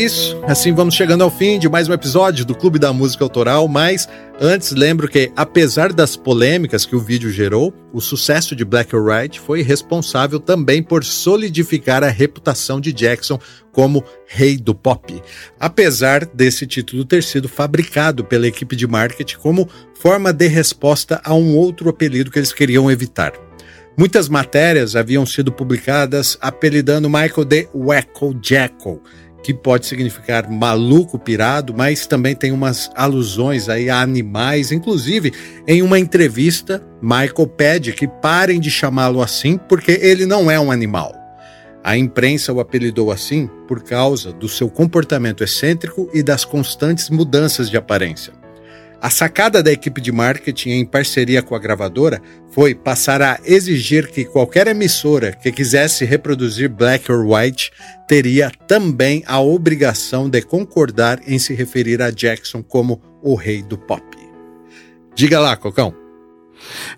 Isso. 0.08 0.39
Assim 0.47 0.74
vamos 0.74 0.95
chegando 0.95 1.22
ao 1.22 1.30
fim 1.30 1.60
de 1.60 1.68
mais 1.68 1.89
um 1.89 1.93
episódio 1.93 2.45
do 2.45 2.55
Clube 2.55 2.80
da 2.80 2.93
Música 2.93 3.26
Autoral. 3.26 3.68
Mas 3.68 4.08
antes, 4.39 4.72
lembro 4.72 5.05
que, 5.10 5.30
apesar 5.36 5.91
das 5.91 6.16
polêmicas 6.16 6.86
que 6.86 6.95
o 6.95 6.99
vídeo 6.99 7.30
gerou, 7.30 7.74
o 7.91 7.99
sucesso 7.99 8.55
de 8.55 8.64
Black 8.64 8.95
or 8.95 9.03
White 9.03 9.38
foi 9.38 9.62
responsável 9.62 10.39
também 10.39 10.82
por 10.82 11.03
solidificar 11.03 12.05
a 12.05 12.08
reputação 12.08 12.80
de 12.80 12.93
Jackson 12.93 13.38
como 13.74 14.01
rei 14.26 14.55
do 14.55 14.74
pop. 14.74 15.22
Apesar 15.60 16.26
desse 16.26 16.66
título 16.66 17.03
ter 17.03 17.22
sido 17.22 17.49
fabricado 17.49 18.24
pela 18.24 18.47
equipe 18.47 18.78
de 18.78 18.88
marketing 18.88 19.36
como 19.39 19.70
forma 19.93 20.32
de 20.32 20.47
resposta 20.47 21.20
a 21.22 21.34
um 21.34 21.53
outro 21.58 21.89
apelido 21.89 22.32
que 22.32 22.39
eles 22.39 22.53
queriam 22.53 22.89
evitar. 22.89 23.34
Muitas 23.97 24.30
matérias 24.30 24.95
haviam 24.95 25.26
sido 25.26 25.51
publicadas 25.51 26.38
apelidando 26.39 27.10
Michael 27.10 27.43
de 27.43 27.68
Wacko 27.74 28.39
Jackal 28.41 29.01
que 29.43 29.53
pode 29.53 29.85
significar 29.85 30.49
maluco, 30.49 31.17
pirado, 31.17 31.73
mas 31.73 32.05
também 32.05 32.35
tem 32.35 32.51
umas 32.51 32.89
alusões 32.95 33.69
aí 33.69 33.89
a 33.89 34.01
animais. 34.01 34.71
Inclusive, 34.71 35.33
em 35.67 35.81
uma 35.81 35.99
entrevista, 35.99 36.83
Michael 37.01 37.47
pede 37.55 37.93
que 37.93 38.07
parem 38.07 38.59
de 38.59 38.69
chamá-lo 38.69 39.21
assim 39.21 39.57
porque 39.57 39.91
ele 39.91 40.25
não 40.25 40.49
é 40.49 40.59
um 40.59 40.71
animal. 40.71 41.13
A 41.83 41.95
imprensa 41.97 42.51
o 42.51 42.59
apelidou 42.59 43.11
assim 43.11 43.49
por 43.67 43.81
causa 43.81 44.33
do 44.33 44.49
seu 44.49 44.69
comportamento 44.69 45.43
excêntrico 45.43 46.09
e 46.13 46.21
das 46.21 46.43
constantes 46.43 47.09
mudanças 47.09 47.69
de 47.69 47.77
aparência. 47.77 48.33
A 49.00 49.12
sacada 49.12 49.62
da 49.62 49.72
equipe 49.72 50.02
de 50.02 50.12
marketing 50.12 50.72
em 50.72 50.86
parceria 50.86 51.43
com 51.43 51.54
a 51.54 51.60
gravadora 51.60 52.20
foi 52.50 52.74
passar 52.74 53.22
a 53.22 53.39
exigir 53.45 54.08
que 54.10 54.26
qualquer 54.26 54.66
emissora 54.68 55.34
que 55.34 55.52
quisesse 55.52 56.04
reproduzir 56.04 56.68
Black 56.68 57.12
or 57.12 57.24
White 57.24 57.72
teria 58.08 58.50
também 58.68 59.24
a 59.28 59.39
obrigação 59.39 60.28
de 60.28 60.41
concordar 60.41 61.20
em 61.28 61.38
se 61.38 61.54
referir 61.54 62.02
a 62.02 62.10
Jackson 62.10 62.64
como 62.64 63.00
o 63.22 63.36
rei 63.36 63.62
do 63.62 63.78
pop. 63.78 64.04
Diga 65.14 65.39
lá, 65.39 65.56
Cocão. 65.56 65.93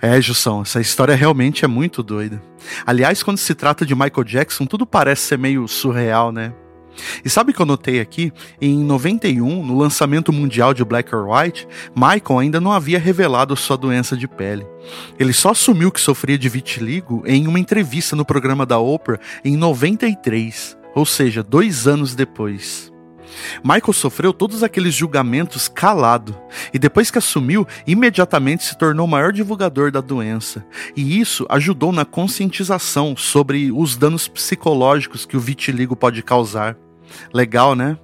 É, 0.01 0.21
Jussão, 0.21 0.61
essa 0.61 0.79
história 0.79 1.15
realmente 1.15 1.65
é 1.65 1.67
muito 1.67 2.01
doida. 2.01 2.41
Aliás, 2.85 3.21
quando 3.21 3.37
se 3.37 3.53
trata 3.53 3.85
de 3.85 3.93
Michael 3.93 4.23
Jackson, 4.23 4.65
tudo 4.65 4.85
parece 4.85 5.23
ser 5.23 5.37
meio 5.37 5.67
surreal, 5.67 6.31
né? 6.31 6.53
E 7.23 7.29
sabe 7.29 7.51
o 7.51 7.53
que 7.53 7.61
eu 7.61 7.65
notei 7.65 7.99
aqui? 7.99 8.31
Em 8.61 8.83
91, 8.83 9.65
no 9.65 9.77
lançamento 9.77 10.31
mundial 10.31 10.73
de 10.73 10.83
Black 10.83 11.13
or 11.15 11.27
White, 11.29 11.67
Michael 11.95 12.39
ainda 12.39 12.61
não 12.61 12.71
havia 12.71 12.99
revelado 12.99 13.55
sua 13.55 13.77
doença 13.77 14.15
de 14.15 14.27
pele. 14.27 14.65
Ele 15.19 15.33
só 15.33 15.51
assumiu 15.51 15.91
que 15.91 15.99
sofria 15.99 16.37
de 16.37 16.49
vitiligo 16.49 17.23
em 17.25 17.47
uma 17.47 17.59
entrevista 17.59 18.15
no 18.15 18.25
programa 18.25 18.65
da 18.65 18.79
Oprah 18.79 19.19
em 19.43 19.55
93, 19.55 20.77
ou 20.95 21.05
seja, 21.05 21.43
dois 21.43 21.87
anos 21.87 22.15
depois. 22.15 22.91
Michael 23.63 23.93
sofreu 23.93 24.33
todos 24.33 24.63
aqueles 24.63 24.93
julgamentos 24.93 25.67
calado 25.67 26.35
e 26.73 26.79
depois 26.79 27.11
que 27.11 27.17
assumiu, 27.17 27.67
imediatamente 27.85 28.63
se 28.63 28.77
tornou 28.77 29.05
o 29.05 29.09
maior 29.09 29.31
divulgador 29.31 29.91
da 29.91 30.01
doença. 30.01 30.65
E 30.95 31.19
isso 31.19 31.45
ajudou 31.49 31.91
na 31.91 32.05
conscientização 32.05 33.15
sobre 33.15 33.71
os 33.71 33.95
danos 33.95 34.27
psicológicos 34.27 35.25
que 35.25 35.37
o 35.37 35.39
vitiligo 35.39 35.95
pode 35.95 36.21
causar. 36.21 36.75
Legal, 37.33 37.75
né? 37.75 37.97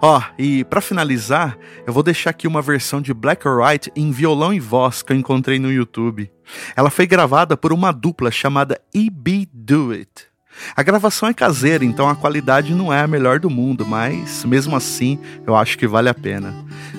Ó, 0.00 0.18
oh, 0.18 0.22
e 0.38 0.64
para 0.64 0.80
finalizar, 0.80 1.56
eu 1.86 1.92
vou 1.92 2.02
deixar 2.02 2.30
aqui 2.30 2.48
uma 2.48 2.62
versão 2.62 3.00
de 3.00 3.12
Black 3.12 3.46
or 3.46 3.62
White 3.62 3.92
em 3.94 4.10
violão 4.10 4.52
e 4.52 4.60
voz 4.60 5.02
que 5.02 5.12
eu 5.12 5.16
encontrei 5.16 5.58
no 5.58 5.70
YouTube. 5.70 6.30
Ela 6.74 6.90
foi 6.90 7.06
gravada 7.06 7.56
por 7.56 7.72
uma 7.72 7.92
dupla 7.92 8.30
chamada 8.30 8.80
E.B. 8.94 9.48
Do 9.52 9.92
It. 9.92 10.30
A 10.74 10.82
gravação 10.82 11.28
é 11.28 11.34
caseira, 11.34 11.84
então 11.84 12.08
a 12.08 12.16
qualidade 12.16 12.74
não 12.74 12.92
é 12.92 13.00
a 13.00 13.06
melhor 13.06 13.38
do 13.38 13.48
mundo, 13.48 13.86
mas 13.86 14.44
mesmo 14.44 14.74
assim 14.74 15.18
eu 15.46 15.54
acho 15.54 15.78
que 15.78 15.86
vale 15.86 16.08
a 16.08 16.14
pena. 16.14 16.54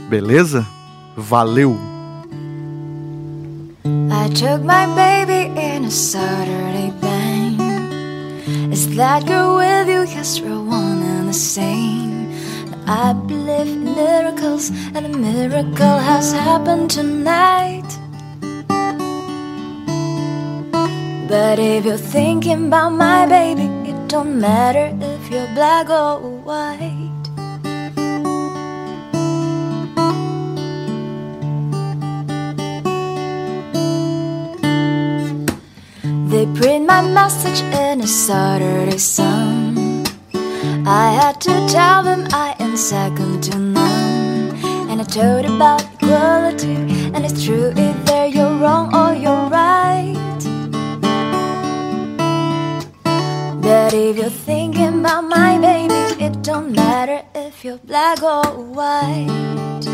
Beleza? 0.10 0.66
Valeu! 1.18 1.78
I 3.84 4.30
took 4.34 4.64
my 4.64 4.86
baby 4.96 5.52
in 5.60 5.86
a. 5.86 7.21
That 8.96 9.26
girl 9.26 9.56
with 9.56 9.88
you? 9.88 10.02
Yes, 10.04 10.42
we're 10.42 10.62
one 10.62 11.02
and 11.02 11.30
the 11.30 11.34
same. 11.34 12.30
I 12.86 13.14
believe 13.14 13.68
in 13.68 13.86
miracles, 13.86 14.70
and 14.94 15.06
a 15.06 15.10
miracle 15.10 15.98
has 15.98 16.34
happened 16.34 16.92
tonight. 16.92 17.88
But 21.30 21.58
if 21.60 21.86
you're 21.86 21.96
thinking 21.96 22.68
about 22.68 22.90
my 22.90 23.26
baby, 23.28 23.68
it 23.90 24.10
don't 24.10 24.42
matter 24.42 24.92
if 25.00 25.32
you're 25.32 25.48
black 25.56 25.90
or 25.90 26.20
white. 26.20 27.11
They 36.32 36.46
print 36.46 36.86
my 36.86 37.02
message 37.02 37.60
in 37.76 38.00
a 38.00 38.08
Saturday 38.08 38.98
Sun. 38.98 40.06
I 40.88 41.12
had 41.12 41.42
to 41.42 41.52
tell 41.68 42.04
them 42.04 42.26
I 42.32 42.56
am 42.58 42.78
second 42.78 43.44
to 43.44 43.60
none. 43.60 44.56
And 44.90 45.02
I 45.02 45.04
told 45.04 45.44
about 45.44 45.84
equality, 45.96 46.74
and 47.14 47.26
it's 47.26 47.44
true 47.44 47.74
either 47.76 48.28
you're 48.28 48.56
wrong 48.62 48.96
or 48.96 49.14
you're 49.14 49.50
right. 49.50 50.16
But 53.62 53.94
if 53.94 54.16
you're 54.16 54.30
thinking 54.30 55.02
about 55.02 55.26
my 55.26 55.60
baby, 55.60 56.24
it 56.24 56.42
don't 56.44 56.72
matter 56.72 57.26
if 57.36 57.66
you're 57.66 57.80
black 57.80 58.24
or 58.24 58.46
white. 58.78 59.91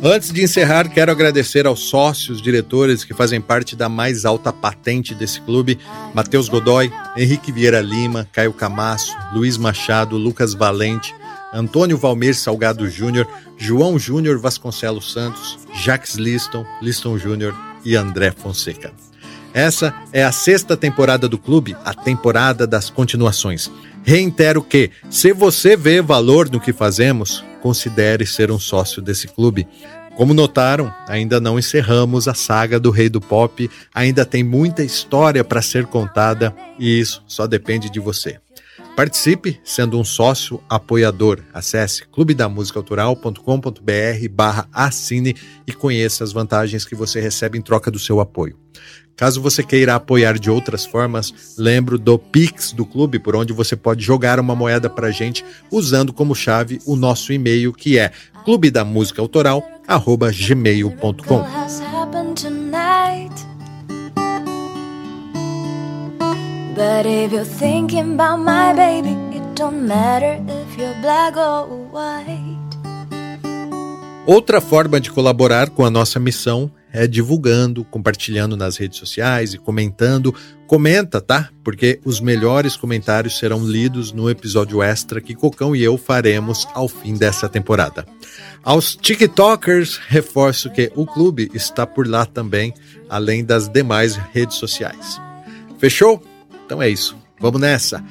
Antes 0.00 0.32
de 0.32 0.44
encerrar, 0.44 0.88
quero 0.88 1.10
agradecer 1.10 1.66
aos 1.66 1.88
sócios, 1.88 2.40
diretores 2.40 3.02
que 3.02 3.12
fazem 3.12 3.40
parte 3.40 3.74
da 3.74 3.88
mais 3.88 4.24
alta 4.24 4.52
patente 4.52 5.12
desse 5.12 5.40
clube: 5.40 5.76
Matheus 6.14 6.48
Godoy, 6.48 6.92
Henrique 7.16 7.50
Vieira 7.50 7.80
Lima, 7.80 8.28
Caio 8.32 8.52
Camasso, 8.52 9.16
Luiz 9.34 9.58
Machado, 9.58 10.16
Lucas 10.16 10.54
Valente, 10.54 11.12
Antônio 11.52 11.98
Valmir 11.98 12.36
Salgado 12.36 12.88
Júnior, 12.88 13.26
João 13.56 13.98
Júnior 13.98 14.38
Vasconcelos 14.38 15.12
Santos, 15.12 15.58
Jacques 15.74 16.14
Liston, 16.14 16.64
Liston 16.80 17.18
Júnior 17.18 17.52
e 17.84 17.96
André 17.96 18.30
Fonseca. 18.30 18.92
Essa 19.52 19.92
é 20.12 20.22
a 20.22 20.30
sexta 20.30 20.76
temporada 20.76 21.28
do 21.28 21.38
clube, 21.38 21.76
a 21.84 21.92
temporada 21.92 22.68
das 22.68 22.88
continuações. 22.88 23.68
Reitero 24.04 24.62
que, 24.62 24.92
se 25.10 25.32
você 25.32 25.76
vê 25.76 26.00
valor 26.00 26.48
no 26.48 26.60
que 26.60 26.72
fazemos, 26.72 27.42
considere 27.60 28.26
ser 28.26 28.50
um 28.50 28.58
sócio 28.58 29.00
desse 29.00 29.28
clube. 29.28 29.68
Como 30.16 30.34
notaram, 30.34 30.92
ainda 31.06 31.40
não 31.40 31.58
encerramos 31.58 32.26
a 32.26 32.34
saga 32.34 32.80
do 32.80 32.90
Rei 32.90 33.08
do 33.08 33.20
Pop, 33.20 33.70
ainda 33.94 34.24
tem 34.24 34.42
muita 34.42 34.82
história 34.82 35.44
para 35.44 35.62
ser 35.62 35.86
contada 35.86 36.52
e 36.78 36.98
isso 36.98 37.22
só 37.26 37.46
depende 37.46 37.88
de 37.88 38.00
você. 38.00 38.40
Participe 38.96 39.60
sendo 39.62 39.96
um 39.96 40.02
sócio 40.02 40.60
apoiador. 40.68 41.38
Acesse 41.54 42.04
clubedamusicaautoral.com.br 42.08 44.28
barra 44.32 44.68
assine 44.72 45.36
e 45.64 45.72
conheça 45.72 46.24
as 46.24 46.32
vantagens 46.32 46.84
que 46.84 46.96
você 46.96 47.20
recebe 47.20 47.56
em 47.56 47.62
troca 47.62 47.92
do 47.92 47.98
seu 48.00 48.18
apoio. 48.18 48.58
Caso 49.18 49.42
você 49.42 49.62
queira 49.64 49.96
apoiar 49.96 50.38
de 50.38 50.48
outras 50.48 50.86
formas, 50.86 51.34
lembro 51.58 51.98
do 51.98 52.16
Pix 52.16 52.70
do 52.70 52.86
clube, 52.86 53.18
por 53.18 53.34
onde 53.34 53.52
você 53.52 53.74
pode 53.74 54.00
jogar 54.00 54.38
uma 54.38 54.54
moeda 54.54 54.88
para 54.88 55.10
gente 55.10 55.44
usando 55.72 56.12
como 56.12 56.36
chave 56.36 56.80
o 56.86 56.94
nosso 56.94 57.32
e-mail 57.32 57.72
que 57.72 57.98
é 57.98 58.12
clubedamusicaautoral@gmail.com. 58.44 61.44
But 66.76 67.06
if 67.06 67.32
you're 67.32 67.44
thinking 67.44 68.14
about 68.14 68.38
my 68.38 68.72
baby, 68.72 69.16
it 69.36 69.44
don't 69.56 69.84
matter 69.84 70.40
if 70.46 70.78
you're 70.78 70.94
black 71.00 71.36
or 71.36 71.66
white. 71.92 72.56
Outra 74.24 74.60
forma 74.60 75.00
de 75.00 75.10
colaborar 75.10 75.70
com 75.70 75.84
a 75.84 75.90
nossa 75.90 76.20
missão 76.20 76.70
é 76.98 77.06
divulgando, 77.06 77.84
compartilhando 77.84 78.56
nas 78.56 78.76
redes 78.76 78.98
sociais 78.98 79.54
e 79.54 79.58
comentando. 79.58 80.34
Comenta, 80.66 81.20
tá? 81.20 81.48
Porque 81.62 82.00
os 82.04 82.20
melhores 82.20 82.76
comentários 82.76 83.38
serão 83.38 83.64
lidos 83.64 84.10
no 84.10 84.28
episódio 84.28 84.82
extra 84.82 85.20
que 85.20 85.34
Cocão 85.34 85.76
e 85.76 85.82
eu 85.82 85.96
faremos 85.96 86.66
ao 86.74 86.88
fim 86.88 87.14
dessa 87.14 87.48
temporada. 87.48 88.04
Aos 88.64 88.96
TikTokers, 88.96 90.00
reforço 90.08 90.70
que 90.70 90.90
o 90.96 91.06
clube 91.06 91.48
está 91.54 91.86
por 91.86 92.06
lá 92.06 92.26
também, 92.26 92.74
além 93.08 93.44
das 93.44 93.68
demais 93.68 94.16
redes 94.32 94.56
sociais. 94.56 95.20
Fechou? 95.78 96.20
Então 96.66 96.82
é 96.82 96.90
isso. 96.90 97.16
Vamos 97.40 97.60
nessa. 97.60 98.04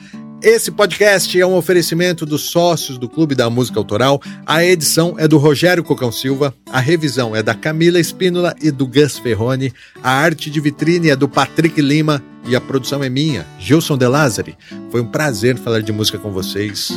Esse 0.49 0.71
podcast 0.71 1.37
é 1.37 1.45
um 1.45 1.57
oferecimento 1.57 2.25
dos 2.25 2.43
sócios 2.43 2.97
do 2.97 3.09
Clube 3.09 3.35
da 3.35 3.49
Música 3.49 3.77
Autoral. 3.81 4.21
A 4.45 4.63
edição 4.63 5.15
é 5.17 5.27
do 5.27 5.37
Rogério 5.37 5.83
Cocão 5.83 6.09
Silva, 6.09 6.53
a 6.71 6.79
revisão 6.79 7.35
é 7.35 7.43
da 7.43 7.53
Camila 7.53 7.99
Espínola 7.99 8.55
e 8.61 8.71
do 8.71 8.87
Gus 8.87 9.19
Ferroni, 9.19 9.73
a 10.01 10.09
arte 10.09 10.49
de 10.49 10.61
vitrine 10.61 11.09
é 11.09 11.17
do 11.17 11.27
Patrick 11.27 11.81
Lima 11.81 12.23
e 12.45 12.55
a 12.55 12.61
produção 12.61 13.03
é 13.03 13.09
minha, 13.09 13.45
Gilson 13.59 13.97
De 13.97 14.07
Lázari. 14.07 14.57
Foi 14.89 15.01
um 15.01 15.07
prazer 15.07 15.57
falar 15.57 15.81
de 15.81 15.91
música 15.91 16.17
com 16.17 16.31
vocês 16.31 16.93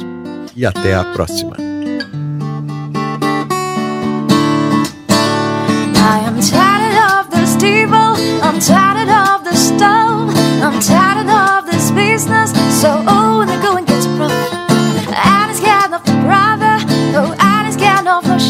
e 0.55 0.65
até 0.65 0.95
a 0.95 1.03
próxima. 1.03 1.80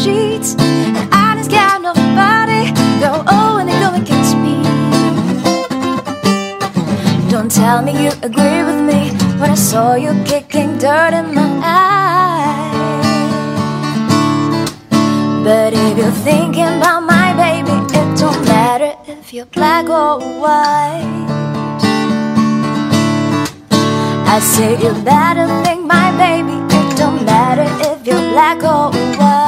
Sheets, 0.03 0.55
and 0.57 1.39
it's 1.39 1.47
getting 1.47 1.85
off 1.85 2.01
body. 2.17 2.63
Go 3.03 3.23
oh, 3.27 3.57
when 3.57 3.67
the 3.67 3.77
going 3.83 4.03
gets 4.03 4.33
me. 4.43 4.55
Don't 7.29 7.51
tell 7.51 7.81
me 7.83 7.93
you 8.03 8.11
agree 8.23 8.63
with 8.69 8.81
me 8.89 9.01
when 9.39 9.51
I 9.51 9.59
saw 9.69 9.95
you 9.95 10.11
kicking 10.23 10.77
dirt 10.77 11.13
in 11.13 11.35
my 11.35 11.49
eye. 11.63 12.91
But 15.43 15.73
if 15.73 15.97
you're 15.97 16.17
thinking 16.29 16.71
about 16.77 17.01
my 17.03 17.29
baby, 17.43 17.75
it 17.99 18.09
don't 18.17 18.41
matter 18.45 18.93
if 19.07 19.33
you're 19.33 19.51
black 19.57 19.85
or 19.89 20.19
white. 20.41 21.27
I 24.33 24.39
say 24.39 24.71
you 24.83 24.93
better 25.03 25.47
think 25.63 25.85
my 25.85 26.09
baby, 26.23 26.57
it 26.77 26.97
don't 26.97 27.23
matter 27.25 27.67
if 27.89 28.07
you're 28.07 28.27
black 28.33 28.63
or 28.63 28.91
white. 29.19 29.40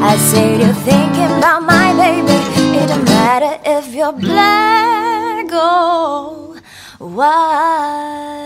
I 0.00 0.16
say 0.16 0.58
you're 0.60 0.72
thinking 0.74 1.38
about 1.38 1.62
my 1.64 1.92
baby, 1.96 2.38
it 2.78 2.86
don't 2.88 3.04
matter 3.04 3.60
if 3.66 3.92
you're 3.92 4.12
black 4.12 5.52
or 5.52 6.54
white. 6.98 8.38